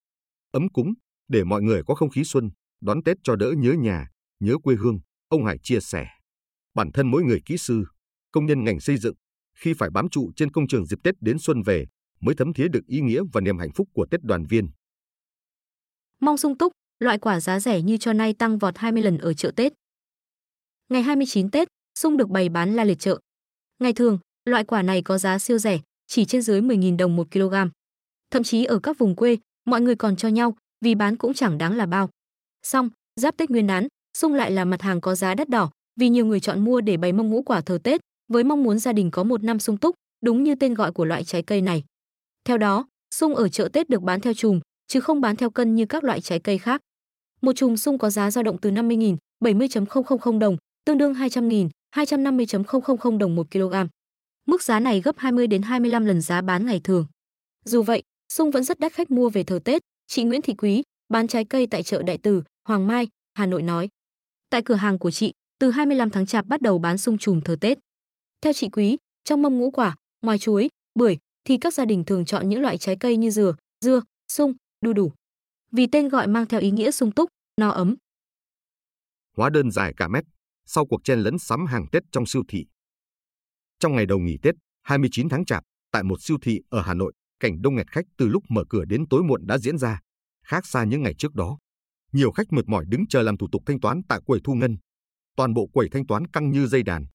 ấm 0.53 0.69
cúng 0.69 0.93
để 1.29 1.45
mọi 1.45 1.63
người 1.63 1.83
có 1.87 1.95
không 1.95 2.11
khí 2.11 2.25
xuân, 2.25 2.51
đón 2.81 3.03
Tết 3.03 3.17
cho 3.25 3.37
đỡ 3.37 3.53
nhớ 3.57 3.73
nhà, 3.73 4.09
nhớ 4.41 4.55
quê 4.63 4.75
hương, 4.75 4.99
ông 5.29 5.45
Hải 5.45 5.59
chia 5.63 5.81
sẻ. 5.81 6.07
Bản 6.75 6.93
thân 6.93 7.11
mỗi 7.11 7.23
người 7.23 7.41
kỹ 7.45 7.57
sư, 7.57 7.85
công 8.33 8.47
nhân 8.47 8.65
ngành 8.65 8.81
xây 8.81 8.97
dựng, 8.97 9.15
khi 9.55 9.75
phải 9.79 9.91
bám 9.91 10.09
trụ 10.09 10.31
trên 10.37 10.51
công 10.51 10.67
trường 10.67 10.87
dịp 10.87 10.99
Tết 11.05 11.15
đến 11.21 11.39
xuân 11.39 11.63
về, 11.63 11.87
mới 12.21 12.35
thấm 12.35 12.53
thía 12.53 12.69
được 12.69 12.87
ý 12.87 13.01
nghĩa 13.01 13.23
và 13.33 13.41
niềm 13.41 13.59
hạnh 13.59 13.73
phúc 13.75 13.89
của 13.93 14.07
Tết 14.11 14.23
đoàn 14.23 14.47
viên. 14.47 14.69
Mong 16.21 16.37
sung 16.37 16.59
túc, 16.59 16.73
loại 16.99 17.19
quả 17.19 17.41
giá 17.41 17.61
rẻ 17.61 17.83
như 17.83 17.97
cho 17.97 18.13
nay 18.13 18.35
tăng 18.35 18.59
vọt 18.59 18.79
20 18.79 19.03
lần 19.03 19.19
ở 19.19 19.35
chợ 19.35 19.51
Tết. 19.57 19.73
Ngày 20.89 21.03
29 21.03 21.51
Tết, 21.51 21.69
sung 21.99 22.17
được 22.17 22.29
bày 22.29 22.49
bán 22.49 22.75
la 22.75 22.85
liệt 22.85 22.99
chợ. 22.99 23.19
Ngày 23.79 23.93
thường, 23.93 24.19
loại 24.45 24.65
quả 24.65 24.83
này 24.83 25.03
có 25.03 25.19
giá 25.19 25.39
siêu 25.39 25.59
rẻ, 25.59 25.81
chỉ 26.07 26.25
trên 26.25 26.43
dưới 26.43 26.61
10.000 26.61 26.97
đồng 26.97 27.17
một 27.17 27.27
kg. 27.33 27.55
Thậm 28.31 28.43
chí 28.43 28.65
ở 28.65 28.79
các 28.79 28.99
vùng 28.99 29.17
quê, 29.17 29.37
mọi 29.65 29.81
người 29.81 29.97
còn 29.97 30.17
cho 30.17 30.29
nhau 30.29 30.57
vì 30.81 30.95
bán 30.95 31.17
cũng 31.17 31.35
chẳng 31.35 31.59
đáng 31.59 31.77
là 31.77 31.87
bao. 31.87 32.11
Xong, 32.63 32.91
giáp 33.21 33.37
Tết 33.37 33.51
Nguyên 33.51 33.67
đán, 33.67 33.87
sung 34.19 34.35
lại 34.35 34.51
là 34.51 34.65
mặt 34.65 34.83
hàng 34.83 35.01
có 35.01 35.15
giá 35.15 35.35
đắt 35.35 35.49
đỏ, 35.49 35.71
vì 35.97 36.09
nhiều 36.09 36.27
người 36.27 36.41
chọn 36.41 36.65
mua 36.65 36.81
để 36.81 36.97
bày 36.97 37.13
mông 37.13 37.31
ngũ 37.31 37.43
quả 37.43 37.61
thờ 37.61 37.79
Tết, 37.85 38.01
với 38.33 38.45
mong 38.45 38.63
muốn 38.63 38.79
gia 38.79 38.93
đình 38.93 39.11
có 39.11 39.25
một 39.25 39.45
năm 39.45 39.59
sung 39.59 39.77
túc, 39.77 39.95
đúng 40.25 40.45
như 40.45 40.55
tên 40.55 40.75
gọi 40.75 40.93
của 40.93 41.05
loại 41.05 41.25
trái 41.25 41.43
cây 41.43 41.61
này. 41.61 41.85
Theo 42.45 42.59
đó, 42.59 42.87
sung 43.15 43.35
ở 43.35 43.49
chợ 43.49 43.69
Tết 43.73 43.89
được 43.89 44.03
bán 44.03 44.21
theo 44.21 44.35
chùm, 44.35 44.61
chứ 44.87 45.01
không 45.01 45.21
bán 45.21 45.37
theo 45.37 45.51
cân 45.51 45.75
như 45.75 45.87
các 45.87 46.05
loại 46.05 46.21
trái 46.21 46.39
cây 46.39 46.59
khác. 46.59 46.81
Một 47.41 47.53
chùm 47.57 47.77
sung 47.77 47.99
có 47.99 48.11
giá 48.11 48.31
dao 48.31 48.45
động 48.45 48.59
từ 48.59 48.71
50.000, 48.71 49.17
70.000 49.45 50.39
đồng, 50.39 50.57
tương 50.85 50.99
đương 50.99 51.15
200.000, 51.15 51.69
250.000 51.97 53.19
đồng 53.19 53.35
1 53.35 53.47
kg. 53.51 53.75
Mức 54.47 54.63
giá 54.63 54.81
này 54.81 55.01
gấp 55.01 55.19
20 55.19 55.47
đến 55.47 55.63
25 55.63 56.05
lần 56.05 56.21
giá 56.21 56.41
bán 56.41 56.67
ngày 56.67 56.81
thường. 56.85 57.07
Dù 57.65 57.83
vậy, 57.83 58.03
sung 58.33 58.51
vẫn 58.51 58.65
rất 58.65 58.81
đắt 58.81 58.93
khách 58.93 59.11
mua 59.11 59.29
về 59.29 59.43
thờ 59.43 59.59
Tết, 59.65 59.83
chị 60.07 60.25
Nguyễn 60.25 60.43
Thị 60.43 60.55
Quý, 60.55 60.83
bán 61.09 61.29
trái 61.29 61.45
cây 61.45 61.67
tại 61.67 61.83
chợ 61.83 62.03
Đại 62.03 62.19
Từ, 62.19 62.43
Hoàng 62.69 62.87
Mai, 62.87 63.09
Hà 63.35 63.47
Nội 63.47 63.63
nói. 63.63 63.89
Tại 64.51 64.63
cửa 64.63 64.75
hàng 64.75 64.99
của 64.99 65.11
chị, 65.11 65.33
từ 65.59 65.71
25 65.71 66.11
tháng 66.11 66.27
Chạp 66.27 66.47
bắt 66.47 66.61
đầu 66.63 66.79
bán 66.79 66.99
sung 66.99 67.19
chùm 67.19 67.41
thờ 67.41 67.57
Tết. 67.61 67.79
Theo 68.43 68.53
chị 68.53 68.69
Quý, 68.69 68.97
trong 69.25 69.43
mâm 69.43 69.59
ngũ 69.59 69.71
quả, 69.71 69.97
ngoài 70.23 70.39
chuối, 70.39 70.69
bưởi 70.95 71.17
thì 71.45 71.59
các 71.59 71.75
gia 71.75 71.85
đình 71.85 72.05
thường 72.05 72.25
chọn 72.25 72.49
những 72.49 72.61
loại 72.61 72.79
trái 72.79 72.97
cây 73.01 73.17
như 73.17 73.31
dừa, 73.31 73.55
dưa, 73.85 74.03
sung, 74.29 74.53
đu 74.81 74.93
đủ. 74.93 75.13
Vì 75.73 75.87
tên 75.87 76.09
gọi 76.09 76.27
mang 76.27 76.47
theo 76.47 76.61
ý 76.61 76.71
nghĩa 76.71 76.91
sung 76.91 77.13
túc, 77.13 77.29
no 77.61 77.69
ấm. 77.69 77.95
Hóa 79.37 79.51
đơn 79.51 79.71
dài 79.71 79.95
cả 79.97 80.09
mét, 80.09 80.25
sau 80.67 80.87
cuộc 80.87 81.05
chen 81.05 81.19
lấn 81.19 81.39
sắm 81.39 81.67
hàng 81.67 81.87
Tết 81.93 82.03
trong 82.13 82.27
siêu 82.27 82.43
thị. 82.49 82.67
Trong 83.79 83.97
ngày 83.97 84.07
đầu 84.07 84.19
nghỉ 84.19 84.39
Tết, 84.43 84.55
29 84.83 85.29
tháng 85.29 85.45
Chạp, 85.45 85.65
tại 85.93 86.03
một 86.03 86.23
siêu 86.23 86.37
thị 86.43 86.61
ở 86.69 86.83
Hà 86.83 86.95
Nội, 86.95 87.13
cảnh 87.41 87.63
đông 87.63 87.75
nghẹt 87.75 87.91
khách 87.91 88.05
từ 88.19 88.29
lúc 88.29 88.43
mở 88.49 88.65
cửa 88.69 88.85
đến 88.85 89.09
tối 89.11 89.23
muộn 89.23 89.47
đã 89.47 89.59
diễn 89.59 89.79
ra, 89.79 90.01
khác 90.45 90.67
xa 90.67 90.85
những 90.85 91.03
ngày 91.03 91.15
trước 91.19 91.35
đó. 91.35 91.59
Nhiều 92.13 92.33
khách 92.33 92.53
mệt 92.53 92.67
mỏi 92.67 92.85
đứng 92.89 93.07
chờ 93.07 93.23
làm 93.23 93.37
thủ 93.37 93.49
tục 93.53 93.63
thanh 93.67 93.81
toán 93.81 94.01
tại 94.09 94.21
quầy 94.27 94.41
thu 94.45 94.55
ngân. 94.55 94.77
Toàn 95.37 95.55
bộ 95.55 95.67
quầy 95.67 95.89
thanh 95.89 96.07
toán 96.07 96.27
căng 96.27 96.51
như 96.51 96.67
dây 96.67 96.83
đàn. 96.83 97.07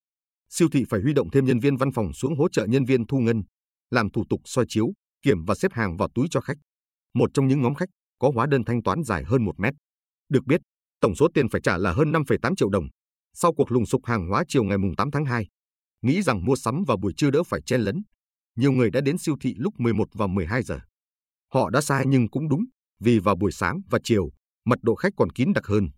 Siêu 0.50 0.68
thị 0.72 0.84
phải 0.90 1.02
huy 1.02 1.14
động 1.14 1.30
thêm 1.32 1.46
nhân 1.46 1.60
viên 1.60 1.78
văn 1.78 1.92
phòng 1.92 2.14
xuống 2.14 2.36
hỗ 2.38 2.50
trợ 2.50 2.66
nhân 2.66 2.86
viên 2.86 3.08
thu 3.08 3.18
ngân, 3.18 3.44
làm 3.92 4.10
thủ 4.10 4.24
tục 4.30 4.42
soi 4.46 4.66
chiếu, 4.70 4.94
kiểm 5.22 5.46
và 5.46 5.56
xếp 5.56 5.74
hàng 5.74 5.98
vào 5.98 6.10
túi 6.16 6.28
cho 6.32 6.42
khách. 6.42 6.58
Một 7.14 7.30
trong 7.34 7.48
những 7.48 7.62
nhóm 7.62 7.76
khách 7.76 7.90
có 8.20 8.32
hóa 8.36 8.46
đơn 8.46 8.64
thanh 8.66 8.84
toán 8.84 9.04
dài 9.04 9.24
hơn 9.24 9.46
một 9.46 9.60
mét. 9.60 9.74
Được 10.30 10.46
biết, 10.46 10.62
tổng 11.02 11.16
số 11.16 11.28
tiền 11.34 11.50
phải 11.50 11.62
trả 11.62 11.78
là 11.78 11.92
hơn 11.92 12.12
5,8 12.12 12.56
triệu 12.56 12.70
đồng. 12.70 12.88
Sau 13.34 13.54
cuộc 13.54 13.72
lùng 13.72 13.86
sục 13.86 14.06
hàng 14.06 14.28
hóa 14.30 14.44
chiều 14.48 14.64
ngày 14.64 14.78
8 14.98 15.12
tháng 15.12 15.26
2, 15.26 15.48
nghĩ 16.02 16.22
rằng 16.22 16.46
mua 16.46 16.56
sắm 16.56 16.84
vào 16.88 16.98
buổi 16.98 17.14
trưa 17.18 17.32
đỡ 17.32 17.44
phải 17.44 17.62
chen 17.62 17.82
lấn, 17.82 18.04
nhiều 18.58 18.72
người 18.72 18.90
đã 18.90 19.02
đến 19.02 19.18
siêu 19.18 19.36
thị 19.42 19.54
lúc 19.58 19.74
11 19.78 20.08
và 20.14 20.28
12 20.28 20.64
giờ. 20.64 20.80
Họ 21.54 21.70
đã 21.70 21.82
sai 21.82 22.06
nhưng 22.08 22.30
cũng 22.30 22.50
đúng, 22.50 22.66
vì 23.00 23.20
vào 23.20 23.36
buổi 23.36 23.52
sáng 23.52 23.82
và 23.90 24.00
chiều, 24.04 24.30
mật 24.66 24.80
độ 24.82 24.96
khách 24.96 25.14
còn 25.18 25.30
kín 25.30 25.54
đặc 25.54 25.66
hơn. 25.66 25.90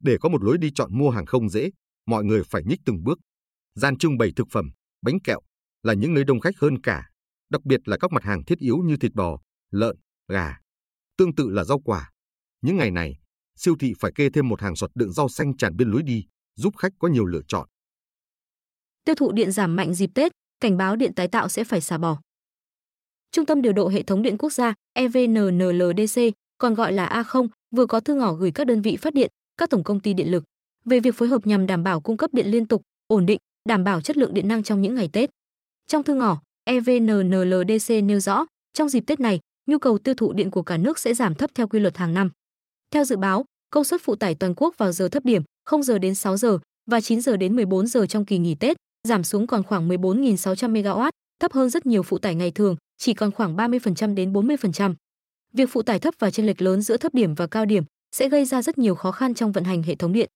Để 0.00 0.16
có 0.20 0.28
một 0.28 0.42
lối 0.42 0.58
đi 0.58 0.70
chọn 0.74 0.98
mua 0.98 1.10
hàng 1.10 1.26
không 1.26 1.48
dễ, 1.48 1.70
mọi 2.06 2.24
người 2.24 2.42
phải 2.50 2.62
nhích 2.64 2.80
từng 2.84 3.04
bước. 3.04 3.18
Gian 3.80 3.98
trưng 3.98 4.18
bày 4.18 4.32
thực 4.36 4.46
phẩm, 4.50 4.70
bánh 5.02 5.20
kẹo 5.24 5.40
là 5.82 5.94
những 5.94 6.14
nơi 6.14 6.24
đông 6.24 6.40
khách 6.40 6.58
hơn 6.58 6.80
cả, 6.82 7.10
đặc 7.50 7.64
biệt 7.64 7.80
là 7.88 7.96
các 8.00 8.12
mặt 8.12 8.24
hàng 8.24 8.44
thiết 8.44 8.58
yếu 8.58 8.76
như 8.76 8.96
thịt 8.96 9.14
bò, 9.14 9.38
lợn, 9.70 9.96
gà. 10.28 10.56
Tương 11.16 11.34
tự 11.34 11.48
là 11.50 11.64
rau 11.64 11.78
quả. 11.78 12.10
Những 12.62 12.76
ngày 12.76 12.90
này, 12.90 13.18
siêu 13.56 13.74
thị 13.80 13.92
phải 14.00 14.12
kê 14.14 14.30
thêm 14.30 14.48
một 14.48 14.60
hàng 14.60 14.76
sọt 14.76 14.90
đựng 14.94 15.12
rau 15.12 15.28
xanh 15.28 15.56
tràn 15.56 15.76
bên 15.76 15.90
lối 15.90 16.02
đi, 16.02 16.24
giúp 16.56 16.76
khách 16.76 16.92
có 16.98 17.08
nhiều 17.08 17.24
lựa 17.26 17.40
chọn. 17.48 17.68
Tiêu 19.04 19.14
thụ 19.14 19.32
điện 19.32 19.52
giảm 19.52 19.76
mạnh 19.76 19.94
dịp 19.94 20.10
Tết, 20.14 20.32
cảnh 20.60 20.76
báo 20.76 20.96
điện 20.96 21.14
tái 21.14 21.28
tạo 21.28 21.48
sẽ 21.48 21.64
phải 21.64 21.80
xả 21.80 21.98
bỏ. 21.98 22.20
Trung 23.32 23.46
tâm 23.46 23.62
điều 23.62 23.72
độ 23.72 23.88
hệ 23.88 24.02
thống 24.02 24.22
điện 24.22 24.38
quốc 24.38 24.52
gia 24.52 24.74
EVNNLDC, 24.92 26.20
còn 26.58 26.74
gọi 26.74 26.92
là 26.92 27.22
A0, 27.22 27.48
vừa 27.76 27.86
có 27.86 28.00
thư 28.00 28.14
ngỏ 28.14 28.32
gửi 28.32 28.50
các 28.50 28.66
đơn 28.66 28.82
vị 28.82 28.96
phát 28.96 29.14
điện, 29.14 29.30
các 29.56 29.70
tổng 29.70 29.84
công 29.84 30.00
ty 30.00 30.14
điện 30.14 30.30
lực 30.30 30.44
về 30.84 31.00
việc 31.00 31.14
phối 31.14 31.28
hợp 31.28 31.46
nhằm 31.46 31.66
đảm 31.66 31.82
bảo 31.82 32.00
cung 32.00 32.16
cấp 32.16 32.30
điện 32.34 32.46
liên 32.46 32.66
tục, 32.66 32.82
ổn 33.06 33.26
định, 33.26 33.38
đảm 33.68 33.84
bảo 33.84 34.00
chất 34.00 34.16
lượng 34.16 34.34
điện 34.34 34.48
năng 34.48 34.62
trong 34.62 34.80
những 34.82 34.94
ngày 34.94 35.08
Tết. 35.12 35.30
Trong 35.86 36.02
thư 36.02 36.14
ngỏ, 36.14 36.40
EVNNLDC 36.64 37.90
nêu 38.04 38.20
rõ, 38.20 38.46
trong 38.72 38.88
dịp 38.88 39.00
Tết 39.00 39.20
này, 39.20 39.40
nhu 39.66 39.78
cầu 39.78 39.98
tiêu 39.98 40.14
thụ 40.14 40.32
điện 40.32 40.50
của 40.50 40.62
cả 40.62 40.76
nước 40.76 40.98
sẽ 40.98 41.14
giảm 41.14 41.34
thấp 41.34 41.50
theo 41.54 41.68
quy 41.68 41.80
luật 41.80 41.96
hàng 41.96 42.14
năm. 42.14 42.30
Theo 42.90 43.04
dự 43.04 43.16
báo, 43.16 43.44
công 43.70 43.84
suất 43.84 44.00
phụ 44.04 44.16
tải 44.16 44.34
toàn 44.34 44.54
quốc 44.56 44.74
vào 44.78 44.92
giờ 44.92 45.08
thấp 45.08 45.24
điểm 45.24 45.42
0 45.64 45.82
giờ 45.82 45.98
đến 45.98 46.14
6 46.14 46.36
giờ 46.36 46.58
và 46.90 47.00
9 47.00 47.20
giờ 47.20 47.36
đến 47.36 47.56
14 47.56 47.86
giờ 47.86 48.06
trong 48.06 48.24
kỳ 48.24 48.38
nghỉ 48.38 48.54
Tết 48.54 48.76
giảm 49.08 49.24
xuống 49.24 49.46
còn 49.46 49.62
khoảng 49.62 49.88
14.600 49.88 50.72
MW, 50.72 51.10
thấp 51.40 51.52
hơn 51.52 51.70
rất 51.70 51.86
nhiều 51.86 52.02
phụ 52.02 52.18
tải 52.18 52.34
ngày 52.34 52.50
thường, 52.50 52.76
chỉ 52.98 53.14
còn 53.14 53.30
khoảng 53.30 53.56
30% 53.56 54.14
đến 54.14 54.32
40%. 54.32 54.94
Việc 55.52 55.68
phụ 55.72 55.82
tải 55.82 55.98
thấp 55.98 56.14
và 56.18 56.30
chênh 56.30 56.46
lệch 56.46 56.62
lớn 56.62 56.82
giữa 56.82 56.96
thấp 56.96 57.14
điểm 57.14 57.34
và 57.34 57.46
cao 57.46 57.64
điểm 57.64 57.84
sẽ 58.16 58.28
gây 58.28 58.44
ra 58.44 58.62
rất 58.62 58.78
nhiều 58.78 58.94
khó 58.94 59.12
khăn 59.12 59.34
trong 59.34 59.52
vận 59.52 59.64
hành 59.64 59.82
hệ 59.82 59.94
thống 59.94 60.12
điện. 60.12 60.30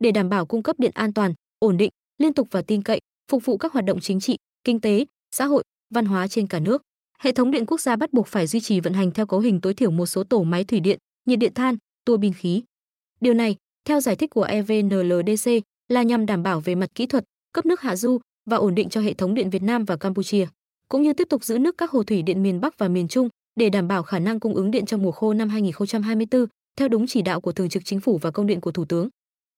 Để 0.00 0.10
đảm 0.10 0.28
bảo 0.28 0.46
cung 0.46 0.62
cấp 0.62 0.76
điện 0.78 0.90
an 0.94 1.12
toàn, 1.12 1.34
ổn 1.58 1.76
định, 1.76 1.90
liên 2.18 2.32
tục 2.32 2.48
và 2.50 2.62
tin 2.62 2.82
cậy, 2.82 3.00
phục 3.30 3.44
vụ 3.44 3.56
các 3.56 3.72
hoạt 3.72 3.84
động 3.84 4.00
chính 4.00 4.20
trị, 4.20 4.36
kinh 4.64 4.80
tế, 4.80 5.04
xã 5.36 5.44
hội, 5.44 5.62
văn 5.94 6.06
hóa 6.06 6.28
trên 6.28 6.46
cả 6.46 6.60
nước, 6.60 6.82
hệ 7.18 7.32
thống 7.32 7.50
điện 7.50 7.66
quốc 7.66 7.80
gia 7.80 7.96
bắt 7.96 8.12
buộc 8.12 8.26
phải 8.26 8.46
duy 8.46 8.60
trì 8.60 8.80
vận 8.80 8.92
hành 8.92 9.10
theo 9.10 9.26
cấu 9.26 9.40
hình 9.40 9.60
tối 9.60 9.74
thiểu 9.74 9.90
một 9.90 10.06
số 10.06 10.24
tổ 10.24 10.42
máy 10.42 10.64
thủy 10.64 10.80
điện, 10.80 10.98
nhiệt 11.26 11.38
điện 11.38 11.54
than, 11.54 11.76
tua 12.04 12.16
bin 12.16 12.32
khí. 12.32 12.62
Điều 13.20 13.34
này, 13.34 13.56
theo 13.84 14.00
giải 14.00 14.16
thích 14.16 14.30
của 14.30 14.42
EVNLDC, 14.42 15.50
là 15.88 16.02
nhằm 16.02 16.26
đảm 16.26 16.42
bảo 16.42 16.60
về 16.60 16.74
mặt 16.74 16.90
kỹ 16.94 17.06
thuật, 17.06 17.24
cấp 17.52 17.66
nước 17.66 17.80
hạ 17.80 17.96
du 17.96 18.18
và 18.50 18.56
ổn 18.56 18.74
định 18.74 18.88
cho 18.88 19.00
hệ 19.00 19.14
thống 19.14 19.34
điện 19.34 19.50
Việt 19.50 19.62
Nam 19.62 19.84
và 19.84 19.96
Campuchia, 19.96 20.46
cũng 20.88 21.02
như 21.02 21.12
tiếp 21.12 21.28
tục 21.30 21.44
giữ 21.44 21.58
nước 21.58 21.78
các 21.78 21.90
hồ 21.90 22.02
thủy 22.02 22.22
điện 22.22 22.42
miền 22.42 22.60
Bắc 22.60 22.78
và 22.78 22.88
miền 22.88 23.08
Trung 23.08 23.28
để 23.56 23.70
đảm 23.70 23.88
bảo 23.88 24.02
khả 24.02 24.18
năng 24.18 24.40
cung 24.40 24.54
ứng 24.54 24.70
điện 24.70 24.86
trong 24.86 25.02
mùa 25.02 25.12
khô 25.12 25.34
năm 25.34 25.48
2024 25.48 26.46
theo 26.76 26.88
đúng 26.88 27.06
chỉ 27.06 27.22
đạo 27.22 27.40
của 27.40 27.52
Thường 27.52 27.68
trực 27.68 27.84
Chính 27.84 28.00
phủ 28.00 28.18
và 28.18 28.30
công 28.30 28.46
điện 28.46 28.60
của 28.60 28.72
Thủ 28.72 28.84
tướng. 28.84 29.08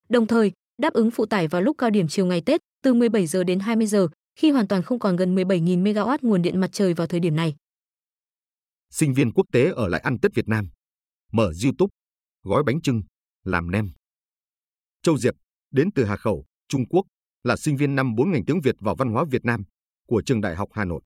Đồng 0.08 0.26
thời, 0.26 0.52
đáp 0.78 0.92
ứng 0.92 1.11
phụ 1.11 1.26
tải 1.26 1.49
vào 1.49 1.62
lúc 1.62 1.78
cao 1.78 1.90
điểm 1.90 2.09
chiều 2.09 2.26
ngày 2.26 2.42
Tết 2.47 2.61
từ 2.83 2.95
17 2.95 3.26
giờ 3.26 3.45
đến 3.45 3.61
20 3.61 3.87
giờ 3.87 4.09
khi 4.38 4.50
hoàn 4.50 4.68
toàn 4.68 4.83
không 4.83 4.99
còn 4.99 5.16
gần 5.16 5.35
17.000 5.35 5.83
MW 5.83 6.18
nguồn 6.23 6.42
điện 6.42 6.61
mặt 6.61 6.71
trời 6.73 6.95
vào 6.95 7.06
thời 7.06 7.21
điểm 7.21 7.37
này. 7.37 7.56
Sinh 8.90 9.14
viên 9.14 9.33
quốc 9.33 9.47
tế 9.52 9.71
ở 9.71 9.88
lại 9.88 10.00
ăn 10.00 10.18
Tết 10.18 10.35
Việt 10.35 10.49
Nam. 10.49 10.68
mở 11.33 11.52
YouTube, 11.64 11.90
gói 12.42 12.62
bánh 12.66 12.80
trưng, 12.80 13.02
làm 13.45 13.71
nem. 13.71 13.88
Châu 15.02 15.18
Diệp, 15.18 15.35
đến 15.71 15.92
từ 15.95 16.04
Hà 16.04 16.16
Khẩu, 16.16 16.45
Trung 16.68 16.88
Quốc, 16.88 17.06
là 17.45 17.56
sinh 17.56 17.76
viên 17.76 17.95
năm 17.95 18.14
4 18.14 18.30
ngành 18.30 18.45
tiếng 18.45 18.61
Việt 18.61 18.75
và 18.80 18.95
văn 18.99 19.09
hóa 19.09 19.25
Việt 19.30 19.45
Nam 19.45 19.62
của 20.09 20.23
trường 20.26 20.40
Đại 20.40 20.56
học 20.56 20.68
Hà 20.73 20.85
Nội. 20.85 21.00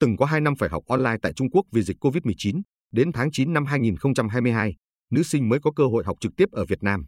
Từng 0.00 0.16
có 0.16 0.26
2 0.26 0.40
năm 0.40 0.54
phải 0.58 0.68
học 0.68 0.82
online 0.86 1.16
tại 1.22 1.32
Trung 1.32 1.50
Quốc 1.50 1.66
vì 1.72 1.82
dịch 1.82 1.96
COVID-19, 2.04 2.62
đến 2.92 3.12
tháng 3.12 3.28
9 3.32 3.52
năm 3.52 3.66
2022, 3.66 4.74
nữ 5.10 5.22
sinh 5.22 5.48
mới 5.48 5.58
có 5.62 5.70
cơ 5.76 5.84
hội 5.86 6.04
học 6.04 6.16
trực 6.20 6.32
tiếp 6.36 6.50
ở 6.52 6.64
Việt 6.64 6.82
Nam. 6.82 7.06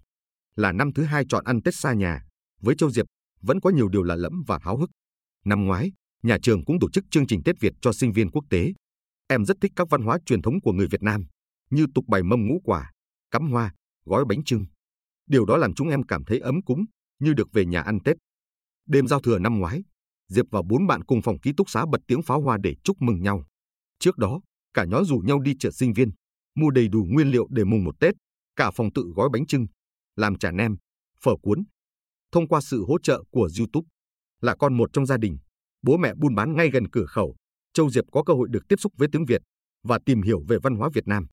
Là 0.61 0.73
năm 0.73 0.93
thứ 0.93 1.05
hai 1.05 1.25
chọn 1.29 1.45
ăn 1.45 1.62
Tết 1.62 1.75
xa 1.75 1.93
nhà, 1.93 2.25
với 2.62 2.75
Châu 2.75 2.90
Diệp 2.90 3.07
vẫn 3.43 3.61
có 3.61 3.71
nhiều 3.71 3.88
điều 3.88 4.02
lạ 4.02 4.17
lẫm 4.17 4.43
và 4.47 4.59
háo 4.62 4.76
hức. 4.76 4.90
Năm 5.45 5.64
ngoái, 5.64 5.93
nhà 6.23 6.38
trường 6.43 6.64
cũng 6.64 6.79
tổ 6.81 6.90
chức 6.90 7.05
chương 7.11 7.26
trình 7.26 7.43
Tết 7.45 7.61
Việt 7.61 7.73
cho 7.81 7.93
sinh 7.93 8.12
viên 8.12 8.31
quốc 8.31 8.45
tế. 8.50 8.73
Em 9.29 9.45
rất 9.45 9.57
thích 9.61 9.73
các 9.76 9.88
văn 9.90 10.02
hóa 10.02 10.19
truyền 10.26 10.43
thống 10.43 10.61
của 10.61 10.73
người 10.73 10.87
Việt 10.87 11.02
Nam, 11.02 11.25
như 11.71 11.87
tục 11.95 12.05
bày 12.09 12.23
mâm 12.23 12.47
ngũ 12.47 12.61
quả, 12.64 12.90
cắm 13.31 13.50
hoa, 13.50 13.75
gói 14.05 14.25
bánh 14.25 14.45
trưng. 14.45 14.64
Điều 15.26 15.45
đó 15.45 15.57
làm 15.57 15.75
chúng 15.75 15.88
em 15.88 16.02
cảm 16.02 16.25
thấy 16.25 16.38
ấm 16.38 16.62
cúng, 16.62 16.85
như 17.19 17.33
được 17.33 17.52
về 17.52 17.67
nhà 17.67 17.81
ăn 17.81 17.99
Tết. 18.05 18.17
Đêm 18.87 19.07
giao 19.07 19.21
thừa 19.21 19.38
năm 19.38 19.59
ngoái, 19.59 19.83
Diệp 20.29 20.47
và 20.50 20.62
bốn 20.62 20.87
bạn 20.87 21.05
cùng 21.05 21.23
phòng 21.23 21.40
ký 21.40 21.52
túc 21.57 21.71
xá 21.71 21.85
bật 21.90 22.00
tiếng 22.07 22.23
pháo 22.23 22.40
hoa 22.40 22.59
để 22.62 22.75
chúc 22.85 22.97
mừng 23.00 23.23
nhau. 23.23 23.45
Trước 23.99 24.19
đó, 24.19 24.40
cả 24.75 24.85
nhóm 24.85 25.05
rủ 25.05 25.19
nhau 25.19 25.40
đi 25.40 25.55
chợ 25.59 25.71
sinh 25.71 25.93
viên, 25.93 26.11
mua 26.55 26.71
đầy 26.71 26.88
đủ 26.88 27.07
nguyên 27.11 27.31
liệu 27.31 27.47
để 27.50 27.64
mùng 27.64 27.85
một 27.85 28.00
Tết, 28.00 28.14
cả 28.57 28.71
phòng 28.71 28.93
tự 28.93 29.12
gói 29.17 29.29
bánh 29.33 29.47
trưng, 29.47 29.67
làm 30.21 30.39
chả 30.39 30.50
nem, 30.50 30.77
phở 31.25 31.33
cuốn. 31.43 31.65
Thông 32.33 32.49
qua 32.49 32.61
sự 32.61 32.85
hỗ 32.89 32.99
trợ 32.99 33.23
của 33.31 33.49
YouTube, 33.59 33.87
là 34.41 34.57
con 34.57 34.77
một 34.77 34.91
trong 34.93 35.07
gia 35.07 35.17
đình, 35.17 35.39
bố 35.83 35.97
mẹ 35.97 36.15
buôn 36.15 36.35
bán 36.35 36.57
ngay 36.57 36.71
gần 36.71 36.91
cửa 36.91 37.07
khẩu, 37.07 37.37
Châu 37.73 37.91
Diệp 37.91 38.05
có 38.12 38.23
cơ 38.23 38.35
hội 38.35 38.49
được 38.50 38.69
tiếp 38.69 38.77
xúc 38.81 38.93
với 38.97 39.09
tiếng 39.12 39.25
Việt 39.25 39.43
và 39.83 39.99
tìm 40.07 40.23
hiểu 40.23 40.45
về 40.49 40.59
văn 40.62 40.75
hóa 40.75 40.89
Việt 40.95 41.07
Nam. 41.07 41.27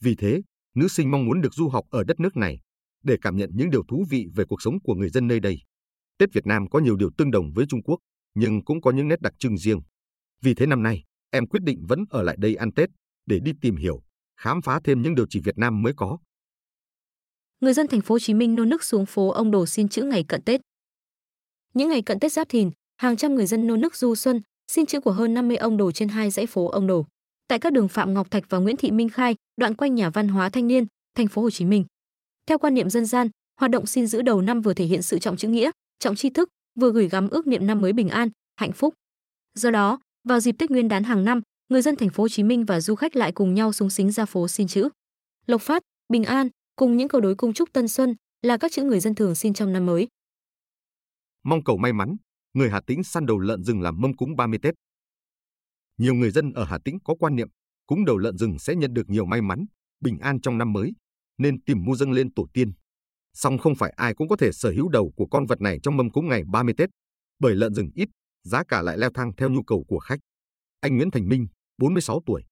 Vì 0.00 0.14
thế, 0.14 0.42
nữ 0.74 0.88
sinh 0.88 1.10
mong 1.10 1.24
muốn 1.24 1.40
được 1.40 1.54
du 1.54 1.68
học 1.68 1.84
ở 1.90 2.04
đất 2.04 2.20
nước 2.20 2.36
này 2.36 2.60
để 3.04 3.16
cảm 3.22 3.36
nhận 3.36 3.50
những 3.54 3.70
điều 3.70 3.82
thú 3.88 4.04
vị 4.10 4.26
về 4.34 4.44
cuộc 4.48 4.62
sống 4.62 4.80
của 4.80 4.94
người 4.94 5.08
dân 5.08 5.26
nơi 5.26 5.40
đây. 5.40 5.58
Tết 6.18 6.32
Việt 6.32 6.46
Nam 6.46 6.68
có 6.70 6.78
nhiều 6.78 6.96
điều 6.96 7.10
tương 7.18 7.30
đồng 7.30 7.52
với 7.54 7.66
Trung 7.68 7.82
Quốc, 7.82 7.98
nhưng 8.34 8.64
cũng 8.64 8.80
có 8.80 8.90
những 8.90 9.08
nét 9.08 9.20
đặc 9.20 9.32
trưng 9.38 9.58
riêng. 9.58 9.80
Vì 10.42 10.54
thế 10.54 10.66
năm 10.66 10.82
nay, 10.82 11.04
em 11.30 11.46
quyết 11.46 11.62
định 11.62 11.86
vẫn 11.88 12.04
ở 12.10 12.22
lại 12.22 12.36
đây 12.38 12.54
ăn 12.54 12.72
Tết 12.72 12.88
để 13.26 13.38
đi 13.44 13.52
tìm 13.60 13.76
hiểu, 13.76 14.02
khám 14.40 14.62
phá 14.62 14.80
thêm 14.84 15.02
những 15.02 15.14
điều 15.14 15.26
chỉ 15.30 15.40
Việt 15.40 15.58
Nam 15.58 15.82
mới 15.82 15.92
có. 15.96 16.18
Người 17.60 17.72
dân 17.72 17.86
thành 17.86 18.00
phố 18.00 18.14
Hồ 18.14 18.18
Chí 18.18 18.34
Minh 18.34 18.54
nô 18.54 18.64
nức 18.64 18.84
xuống 18.84 19.06
phố 19.06 19.28
ông 19.28 19.50
Đồ 19.50 19.66
xin 19.66 19.88
chữ 19.88 20.02
ngày 20.02 20.24
cận 20.28 20.42
Tết. 20.42 20.60
Những 21.74 21.88
ngày 21.88 22.02
cận 22.02 22.20
Tết 22.20 22.32
Giáp 22.32 22.48
Thìn, 22.48 22.70
hàng 22.96 23.16
trăm 23.16 23.34
người 23.34 23.46
dân 23.46 23.66
nô 23.66 23.76
nức 23.76 23.96
du 23.96 24.14
xuân, 24.14 24.40
xin 24.72 24.86
chữ 24.86 25.00
của 25.00 25.12
hơn 25.12 25.34
50 25.34 25.56
ông 25.56 25.76
Đồ 25.76 25.92
trên 25.92 26.08
hai 26.08 26.30
dãy 26.30 26.46
phố 26.46 26.68
ông 26.68 26.86
Đồ. 26.86 27.06
Tại 27.48 27.58
các 27.58 27.72
đường 27.72 27.88
Phạm 27.88 28.14
Ngọc 28.14 28.30
Thạch 28.30 28.44
và 28.48 28.58
Nguyễn 28.58 28.76
Thị 28.76 28.90
Minh 28.90 29.08
Khai, 29.08 29.34
đoạn 29.56 29.74
quanh 29.74 29.94
nhà 29.94 30.10
văn 30.10 30.28
hóa 30.28 30.48
thanh 30.48 30.68
niên, 30.68 30.86
thành 31.14 31.28
phố 31.28 31.42
Hồ 31.42 31.50
Chí 31.50 31.64
Minh. 31.64 31.84
Theo 32.46 32.58
quan 32.58 32.74
niệm 32.74 32.90
dân 32.90 33.06
gian, 33.06 33.28
hoạt 33.60 33.70
động 33.70 33.86
xin 33.86 34.06
giữ 34.06 34.22
đầu 34.22 34.40
năm 34.40 34.60
vừa 34.60 34.74
thể 34.74 34.84
hiện 34.84 35.02
sự 35.02 35.18
trọng 35.18 35.36
chữ 35.36 35.48
nghĩa, 35.48 35.70
trọng 35.98 36.16
tri 36.16 36.30
thức, 36.30 36.48
vừa 36.80 36.92
gửi 36.92 37.08
gắm 37.08 37.28
ước 37.28 37.46
niệm 37.46 37.66
năm 37.66 37.80
mới 37.80 37.92
bình 37.92 38.08
an, 38.08 38.28
hạnh 38.56 38.72
phúc. 38.72 38.94
Do 39.54 39.70
đó, 39.70 40.00
vào 40.28 40.40
dịp 40.40 40.52
Tết 40.58 40.70
Nguyên 40.70 40.88
đán 40.88 41.04
hàng 41.04 41.24
năm, 41.24 41.40
người 41.68 41.82
dân 41.82 41.96
thành 41.96 42.10
phố 42.10 42.22
Hồ 42.22 42.28
Chí 42.28 42.42
Minh 42.42 42.64
và 42.64 42.80
du 42.80 42.94
khách 42.94 43.16
lại 43.16 43.32
cùng 43.32 43.54
nhau 43.54 43.72
súng 43.72 43.90
xính 43.90 44.12
ra 44.12 44.24
phố 44.24 44.48
xin 44.48 44.66
chữ. 44.66 44.88
Lộc 45.46 45.62
phát, 45.62 45.82
bình 46.08 46.24
an, 46.24 46.48
cùng 46.76 46.96
những 46.96 47.08
câu 47.08 47.20
đối 47.20 47.34
cung 47.34 47.52
chúc 47.52 47.72
tân 47.72 47.88
xuân 47.88 48.14
là 48.42 48.56
các 48.56 48.72
chữ 48.72 48.82
người 48.82 49.00
dân 49.00 49.14
thường 49.14 49.34
xin 49.34 49.54
trong 49.54 49.72
năm 49.72 49.86
mới. 49.86 50.08
Mong 51.44 51.64
cầu 51.64 51.76
may 51.76 51.92
mắn, 51.92 52.16
người 52.54 52.70
Hà 52.70 52.80
Tĩnh 52.80 53.04
săn 53.04 53.26
đầu 53.26 53.38
lợn 53.38 53.64
rừng 53.64 53.80
làm 53.80 54.00
mâm 54.00 54.16
cúng 54.16 54.36
30 54.36 54.58
Tết. 54.62 54.74
Nhiều 55.98 56.14
người 56.14 56.30
dân 56.30 56.52
ở 56.52 56.64
Hà 56.64 56.78
Tĩnh 56.84 56.98
có 57.04 57.14
quan 57.18 57.36
niệm 57.36 57.48
cúng 57.86 58.04
đầu 58.04 58.18
lợn 58.18 58.38
rừng 58.38 58.58
sẽ 58.58 58.74
nhận 58.74 58.94
được 58.94 59.08
nhiều 59.08 59.24
may 59.24 59.42
mắn, 59.42 59.66
bình 60.00 60.18
an 60.18 60.40
trong 60.40 60.58
năm 60.58 60.72
mới, 60.72 60.92
nên 61.38 61.62
tìm 61.62 61.84
mua 61.84 61.96
dâng 61.96 62.12
lên 62.12 62.34
tổ 62.34 62.46
tiên. 62.52 62.72
Song 63.32 63.58
không 63.58 63.74
phải 63.74 63.92
ai 63.96 64.14
cũng 64.14 64.28
có 64.28 64.36
thể 64.36 64.52
sở 64.52 64.70
hữu 64.70 64.88
đầu 64.88 65.12
của 65.16 65.26
con 65.26 65.46
vật 65.46 65.60
này 65.60 65.78
trong 65.82 65.96
mâm 65.96 66.10
cúng 66.10 66.28
ngày 66.28 66.42
30 66.52 66.74
Tết, 66.78 66.90
bởi 67.38 67.54
lợn 67.54 67.74
rừng 67.74 67.90
ít, 67.94 68.08
giá 68.44 68.64
cả 68.64 68.82
lại 68.82 68.98
leo 68.98 69.10
thang 69.14 69.32
theo 69.36 69.50
nhu 69.50 69.62
cầu 69.62 69.84
của 69.88 69.98
khách. 69.98 70.18
Anh 70.80 70.96
Nguyễn 70.96 71.10
Thành 71.10 71.28
Minh, 71.28 71.46
46 71.78 72.22
tuổi, 72.26 72.44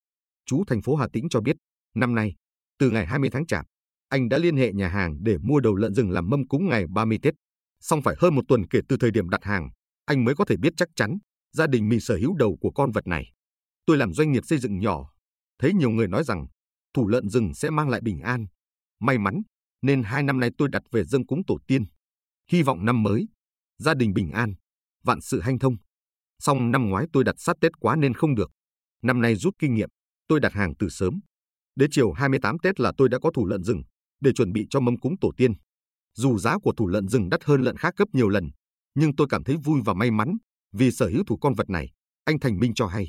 chú 0.47 0.65
thành 0.67 0.83
phố 0.83 0.97
Hà 0.97 1.09
Tĩnh 1.13 1.29
cho 1.29 1.41
biết, 1.41 1.57
năm 1.95 2.15
nay, 2.15 2.35
từ 2.79 2.91
ngày 2.91 3.07
20 3.07 3.31
tháng 3.31 3.47
Chạp, 3.47 3.67
anh 4.09 4.29
đã 4.29 4.39
liên 4.39 4.57
hệ 4.57 4.73
nhà 4.73 4.89
hàng 4.89 5.17
để 5.21 5.39
mua 5.39 5.61
đầu 5.61 5.75
lợn 5.75 5.95
rừng 5.95 6.11
làm 6.11 6.31
mâm 6.31 6.49
cúng 6.49 6.69
ngày 6.69 6.85
30 6.95 7.19
Tết. 7.23 7.35
Song 7.81 8.03
phải 8.03 8.15
hơn 8.19 8.35
một 8.35 8.43
tuần 8.49 8.69
kể 8.69 8.81
từ 8.89 8.97
thời 8.97 9.11
điểm 9.11 9.29
đặt 9.29 9.45
hàng, 9.45 9.71
anh 10.05 10.25
mới 10.25 10.35
có 10.35 10.45
thể 10.45 10.57
biết 10.57 10.73
chắc 10.77 10.89
chắn 10.97 11.19
gia 11.53 11.67
đình 11.67 11.89
mình 11.89 12.01
sở 12.01 12.17
hữu 12.17 12.35
đầu 12.37 12.57
của 12.61 12.71
con 12.71 12.91
vật 12.93 13.07
này. 13.07 13.33
Tôi 13.87 13.97
làm 13.97 14.13
doanh 14.13 14.33
nghiệp 14.33 14.43
xây 14.47 14.59
dựng 14.59 14.79
nhỏ, 14.79 15.11
thấy 15.59 15.73
nhiều 15.75 15.91
người 15.91 16.09
nói 16.09 16.25
rằng 16.25 16.47
thủ 16.95 17.09
lợn 17.09 17.29
rừng 17.29 17.55
sẽ 17.55 17.71
mang 17.71 17.89
lại 17.89 18.01
bình 18.05 18.21
an, 18.21 18.47
may 19.01 19.19
mắn, 19.19 19.43
nên 19.83 20.03
hai 20.03 20.23
năm 20.23 20.41
nay 20.41 20.51
tôi 20.59 20.69
đặt 20.73 20.83
về 20.93 21.05
dâng 21.05 21.27
cúng 21.27 21.41
tổ 21.47 21.59
tiên. 21.67 21.85
Hy 22.51 22.63
vọng 22.63 22.85
năm 22.85 23.03
mới, 23.03 23.29
gia 23.79 23.95
đình 23.95 24.15
bình 24.15 24.31
an, 24.31 24.55
vạn 25.05 25.21
sự 25.21 25.41
hanh 25.41 25.59
thông. 25.59 25.77
Song 26.39 26.71
năm 26.71 26.89
ngoái 26.89 27.07
tôi 27.13 27.25
đặt 27.25 27.35
sát 27.39 27.57
Tết 27.61 27.73
quá 27.81 27.97
nên 27.97 28.15
không 28.15 28.35
được. 28.35 28.51
Năm 29.03 29.21
nay 29.21 29.35
rút 29.35 29.55
kinh 29.59 29.75
nghiệm, 29.75 29.89
tôi 30.29 30.41
đặt 30.41 30.53
hàng 30.53 30.73
từ 30.79 30.89
sớm. 30.89 31.21
Đến 31.77 31.91
chiều 31.93 32.13
28 32.13 32.59
Tết 32.59 32.81
là 32.81 32.93
tôi 32.97 33.09
đã 33.09 33.19
có 33.19 33.31
thủ 33.35 33.47
lợn 33.47 33.63
rừng 33.63 33.83
để 34.25 34.33
chuẩn 34.33 34.53
bị 34.53 34.67
cho 34.71 34.81
mâm 34.81 35.01
cúng 35.01 35.15
tổ 35.21 35.33
tiên. 35.37 35.53
Dù 36.17 36.39
giá 36.39 36.59
của 36.59 36.73
thủ 36.77 36.87
lợn 36.87 37.09
rừng 37.09 37.29
đắt 37.29 37.45
hơn 37.45 37.63
lợn 37.63 37.77
khác 37.77 37.95
gấp 37.97 38.09
nhiều 38.13 38.29
lần, 38.29 38.51
nhưng 38.95 39.17
tôi 39.17 39.27
cảm 39.31 39.45
thấy 39.45 39.57
vui 39.65 39.81
và 39.85 39.95
may 39.95 40.11
mắn 40.11 40.37
vì 40.73 40.91
sở 40.91 41.07
hữu 41.07 41.25
thủ 41.25 41.37
con 41.37 41.55
vật 41.55 41.71
này, 41.71 41.91
anh 42.25 42.41
Thành 42.41 42.59
Minh 42.61 42.75
cho 42.75 42.87
hay. 42.87 43.07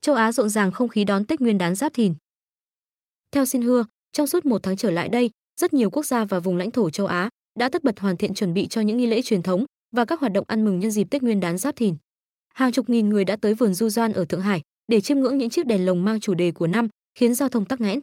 Châu 0.00 0.14
Á 0.14 0.32
rộn 0.32 0.48
ràng 0.48 0.72
không 0.72 0.88
khí 0.88 1.04
đón 1.04 1.26
Tết 1.26 1.40
Nguyên 1.40 1.58
đán 1.58 1.74
Giáp 1.74 1.92
Thìn. 1.94 2.14
Theo 3.32 3.44
Xin 3.44 3.62
Hưa, 3.62 3.84
trong 4.12 4.26
suốt 4.26 4.46
một 4.46 4.62
tháng 4.62 4.76
trở 4.76 4.90
lại 4.90 5.08
đây, 5.08 5.30
rất 5.60 5.72
nhiều 5.72 5.90
quốc 5.90 6.06
gia 6.06 6.24
và 6.24 6.40
vùng 6.40 6.56
lãnh 6.56 6.70
thổ 6.70 6.90
châu 6.90 7.06
Á 7.06 7.28
đã 7.58 7.68
tất 7.68 7.84
bật 7.84 8.00
hoàn 8.00 8.16
thiện 8.16 8.34
chuẩn 8.34 8.54
bị 8.54 8.66
cho 8.66 8.80
những 8.80 8.96
nghi 8.96 9.06
lễ 9.06 9.22
truyền 9.22 9.42
thống 9.42 9.64
và 9.96 10.04
các 10.04 10.20
hoạt 10.20 10.32
động 10.32 10.44
ăn 10.48 10.64
mừng 10.64 10.78
nhân 10.78 10.90
dịp 10.90 11.04
Tết 11.10 11.22
Nguyên 11.22 11.40
đán 11.40 11.58
Giáp 11.58 11.76
Thìn. 11.76 11.96
Hàng 12.54 12.72
chục 12.72 12.88
nghìn 12.88 13.08
người 13.08 13.24
đã 13.24 13.36
tới 13.36 13.54
vườn 13.54 13.74
du 13.74 13.88
doan 13.88 14.12
ở 14.12 14.24
Thượng 14.24 14.40
Hải 14.40 14.62
để 14.88 15.00
chiêm 15.00 15.20
ngưỡng 15.20 15.38
những 15.38 15.50
chiếc 15.50 15.66
đèn 15.66 15.86
lồng 15.86 16.04
mang 16.04 16.20
chủ 16.20 16.34
đề 16.34 16.52
của 16.52 16.66
năm, 16.66 16.88
khiến 17.18 17.34
giao 17.34 17.48
thông 17.48 17.64
tắc 17.64 17.80
nghẽn. 17.80 18.00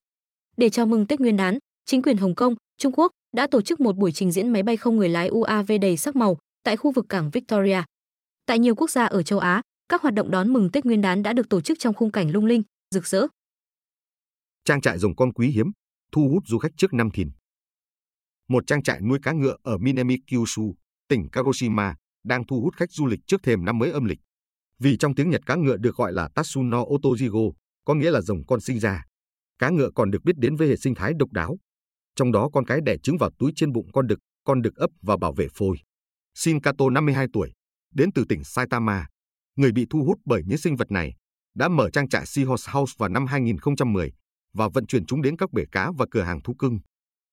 Để 0.62 0.70
chào 0.70 0.86
mừng 0.86 1.08
Tết 1.08 1.20
Nguyên 1.20 1.38
đán, 1.38 1.58
chính 1.86 2.02
quyền 2.02 2.18
Hồng 2.18 2.36
Kông, 2.36 2.56
Trung 2.78 2.94
Quốc 2.96 3.12
đã 3.36 3.48
tổ 3.48 3.62
chức 3.62 3.80
một 3.80 3.98
buổi 3.98 4.12
trình 4.12 4.32
diễn 4.32 4.50
máy 4.50 4.64
bay 4.64 4.78
không 4.78 4.98
người 4.98 5.10
lái 5.10 5.28
UAV 5.28 5.72
đầy 5.82 5.98
sắc 5.98 6.16
màu 6.16 6.38
tại 6.64 6.78
khu 6.78 6.92
vực 6.92 7.06
cảng 7.10 7.30
Victoria. 7.30 7.84
Tại 8.46 8.60
nhiều 8.60 8.76
quốc 8.76 8.90
gia 8.90 9.06
ở 9.06 9.24
châu 9.24 9.40
Á, 9.40 9.62
các 9.90 10.02
hoạt 10.02 10.14
động 10.14 10.32
đón 10.32 10.54
mừng 10.54 10.70
Tết 10.72 10.86
Nguyên 10.86 11.02
đán 11.02 11.24
đã 11.24 11.34
được 11.34 11.50
tổ 11.50 11.62
chức 11.62 11.80
trong 11.80 11.94
khung 11.94 12.12
cảnh 12.12 12.32
lung 12.32 12.46
linh, 12.46 12.64
rực 12.92 13.08
rỡ. 13.08 13.28
Trang 14.66 14.82
trại 14.82 15.00
rồng 15.00 15.16
con 15.16 15.34
quý 15.34 15.48
hiếm 15.48 15.72
thu 16.12 16.30
hút 16.30 16.44
du 16.48 16.58
khách 16.58 16.72
trước 16.78 16.94
năm 16.94 17.10
thìn. 17.12 17.30
Một 18.50 18.68
trang 18.68 18.84
trại 18.84 19.02
nuôi 19.02 19.20
cá 19.24 19.32
ngựa 19.32 19.58
ở 19.64 19.78
Minami 19.78 20.18
Kyushu, 20.28 20.76
tỉnh 21.08 21.30
Kagoshima, 21.32 21.96
đang 22.24 22.48
thu 22.48 22.62
hút 22.62 22.76
khách 22.76 22.92
du 22.92 23.06
lịch 23.06 23.20
trước 23.28 23.44
thềm 23.44 23.66
năm 23.66 23.78
mới 23.78 23.92
âm 23.92 24.06
lịch. 24.06 24.20
Vì 24.80 24.98
trong 24.98 25.16
tiếng 25.16 25.30
Nhật 25.30 25.46
cá 25.46 25.56
ngựa 25.56 25.78
được 25.78 25.96
gọi 25.96 26.14
là 26.14 26.30
Tatsuno 26.36 26.84
Otojigo, 26.84 27.52
có 27.86 27.94
nghĩa 27.94 28.12
là 28.12 28.22
rồng 28.22 28.44
con 28.48 28.62
sinh 28.62 28.80
ra. 28.80 29.06
Cá 29.62 29.70
ngựa 29.70 29.90
còn 29.96 30.12
được 30.12 30.24
biết 30.24 30.38
đến 30.38 30.56
với 30.56 30.68
hệ 30.68 30.76
sinh 30.76 30.96
thái 30.96 31.14
độc 31.20 31.32
đáo. 31.32 31.58
Trong 32.16 32.32
đó 32.32 32.50
con 32.54 32.66
cái 32.66 32.80
đẻ 32.86 32.96
trứng 33.04 33.18
vào 33.18 33.30
túi 33.40 33.52
trên 33.56 33.72
bụng 33.72 33.92
con 33.94 34.08
đực, 34.08 34.20
con 34.44 34.62
đực 34.62 34.76
ấp 34.76 34.90
và 35.02 35.18
bảo 35.18 35.34
vệ 35.34 35.48
phôi. 35.54 35.78
Shin 36.36 36.62
Kato 36.62 36.90
52 36.90 37.28
tuổi, 37.34 37.52
đến 37.94 38.10
từ 38.16 38.26
tỉnh 38.30 38.44
Saitama, 38.44 39.08
người 39.56 39.72
bị 39.72 39.86
thu 39.90 40.04
hút 40.04 40.18
bởi 40.26 40.42
những 40.46 40.58
sinh 40.58 40.76
vật 40.76 40.92
này, 40.92 41.14
đã 41.56 41.68
mở 41.68 41.90
trang 41.90 42.10
trại 42.10 42.26
Seahorse 42.26 42.72
House 42.72 42.94
vào 42.98 43.10
năm 43.10 43.26
2010 43.26 44.12
và 44.54 44.70
vận 44.74 44.86
chuyển 44.86 45.06
chúng 45.06 45.22
đến 45.22 45.38
các 45.38 45.54
bể 45.54 45.64
cá 45.72 45.92
và 45.98 46.06
cửa 46.12 46.22
hàng 46.22 46.42
thú 46.42 46.56
cưng. 46.60 46.80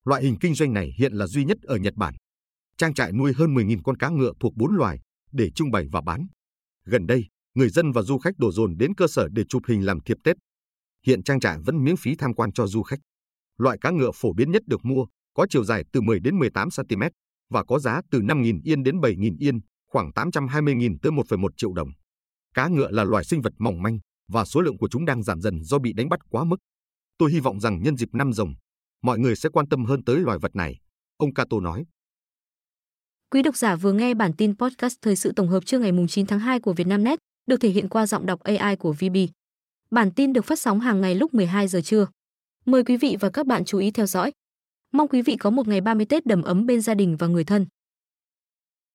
Loại 0.05 0.23
hình 0.23 0.37
kinh 0.41 0.55
doanh 0.55 0.73
này 0.73 0.93
hiện 0.99 1.13
là 1.13 1.27
duy 1.27 1.45
nhất 1.45 1.59
ở 1.63 1.77
Nhật 1.77 1.95
Bản. 1.95 2.15
Trang 2.77 2.95
trại 2.95 3.13
nuôi 3.13 3.33
hơn 3.37 3.55
10.000 3.55 3.79
con 3.85 3.97
cá 3.97 4.09
ngựa 4.09 4.33
thuộc 4.41 4.53
4 4.57 4.77
loài 4.77 5.01
để 5.33 5.51
trưng 5.51 5.71
bày 5.71 5.87
và 5.93 6.01
bán. 6.01 6.27
Gần 6.85 7.07
đây, 7.07 7.27
người 7.55 7.69
dân 7.69 7.93
và 7.93 8.03
du 8.03 8.19
khách 8.19 8.39
đổ 8.39 8.53
dồn 8.53 8.77
đến 8.79 8.95
cơ 8.95 9.07
sở 9.09 9.29
để 9.33 9.45
chụp 9.49 9.63
hình 9.69 9.87
làm 9.87 10.01
thiệp 10.01 10.17
Tết. 10.25 10.37
Hiện 11.07 11.23
trang 11.23 11.41
trại 11.41 11.59
vẫn 11.65 11.85
miễn 11.85 11.97
phí 11.97 12.15
tham 12.15 12.35
quan 12.35 12.53
cho 12.53 12.67
du 12.67 12.83
khách. 12.83 12.99
Loại 13.59 13.79
cá 13.81 13.91
ngựa 13.91 14.11
phổ 14.15 14.33
biến 14.33 14.51
nhất 14.51 14.63
được 14.67 14.85
mua 14.85 15.07
có 15.35 15.47
chiều 15.51 15.65
dài 15.65 15.85
từ 15.93 16.01
10 16.01 16.21
đến 16.21 16.39
18 16.39 16.69
cm 16.77 17.03
và 17.51 17.65
có 17.65 17.79
giá 17.79 18.01
từ 18.11 18.21
5.000 18.21 18.61
yên 18.65 18.83
đến 18.83 19.01
7.000 19.01 19.37
yên, 19.39 19.61
khoảng 19.93 20.11
820.000 20.11 20.97
tới 21.03 21.13
1,1 21.13 21.49
triệu 21.57 21.73
đồng. 21.73 21.89
Cá 22.55 22.69
ngựa 22.69 22.91
là 22.91 23.05
loài 23.05 23.25
sinh 23.25 23.43
vật 23.43 23.53
mỏng 23.59 23.83
manh 23.83 23.99
và 24.29 24.45
số 24.45 24.61
lượng 24.61 24.79
của 24.79 24.89
chúng 24.89 25.05
đang 25.05 25.23
giảm 25.23 25.41
dần 25.41 25.63
do 25.65 25.79
bị 25.79 25.93
đánh 25.93 26.09
bắt 26.09 26.21
quá 26.31 26.45
mức. 26.45 26.57
Tôi 27.19 27.33
hy 27.33 27.41
vọng 27.41 27.61
rằng 27.61 27.83
nhân 27.83 27.97
dịp 27.97 28.09
năm 28.13 28.33
rồng, 28.33 28.55
mọi 29.03 29.19
người 29.19 29.37
sẽ 29.37 29.49
quan 29.49 29.69
tâm 29.69 29.85
hơn 29.85 30.05
tới 30.05 30.17
loài 30.21 30.39
vật 30.39 30.57
này, 30.57 30.77
ông 31.17 31.35
Cato 31.35 31.61
nói. 31.61 31.85
Quý 33.31 33.43
độc 33.43 33.57
giả 33.57 33.77
vừa 33.77 33.93
nghe 33.93 34.15
bản 34.15 34.33
tin 34.33 34.57
podcast 34.57 34.97
thời 35.03 35.17
sự 35.17 35.33
tổng 35.37 35.49
hợp 35.49 35.67
trưa 35.67 35.79
ngày 35.79 35.93
9 36.09 36.27
tháng 36.27 36.39
2 36.39 36.61
của 36.61 36.73
Vietnamnet, 36.73 37.19
được 37.47 37.57
thể 37.61 37.69
hiện 37.69 37.89
qua 37.89 38.07
giọng 38.07 38.27
đọc 38.27 38.41
AI 38.41 38.77
của 38.77 38.93
VB. 38.93 39.17
Bản 39.91 40.11
tin 40.11 40.33
được 40.33 40.45
phát 40.45 40.59
sóng 40.59 40.81
hàng 40.81 41.01
ngày 41.01 41.15
lúc 41.15 41.35
12 41.35 41.69
giờ 41.69 41.81
trưa. 41.81 42.07
Mời 42.67 42.85
quý 42.85 42.97
vị 42.97 43.17
và 43.21 43.31
các 43.31 43.47
bạn 43.47 43.65
chú 43.65 43.79
ý 43.79 43.91
theo 43.91 44.07
dõi. 44.07 44.33
Mong 44.93 45.09
quý 45.09 45.23
vị 45.23 45.37
có 45.37 45.51
một 45.51 45.69
ngày 45.69 45.81
30 45.81 46.07
Tết 46.07 46.27
đầm 46.27 46.43
ấm 46.43 46.67
bên 46.67 46.81
gia 46.81 46.95
đình 46.95 47.17
và 47.17 47.27
người 47.27 47.45
thân. 47.45 47.67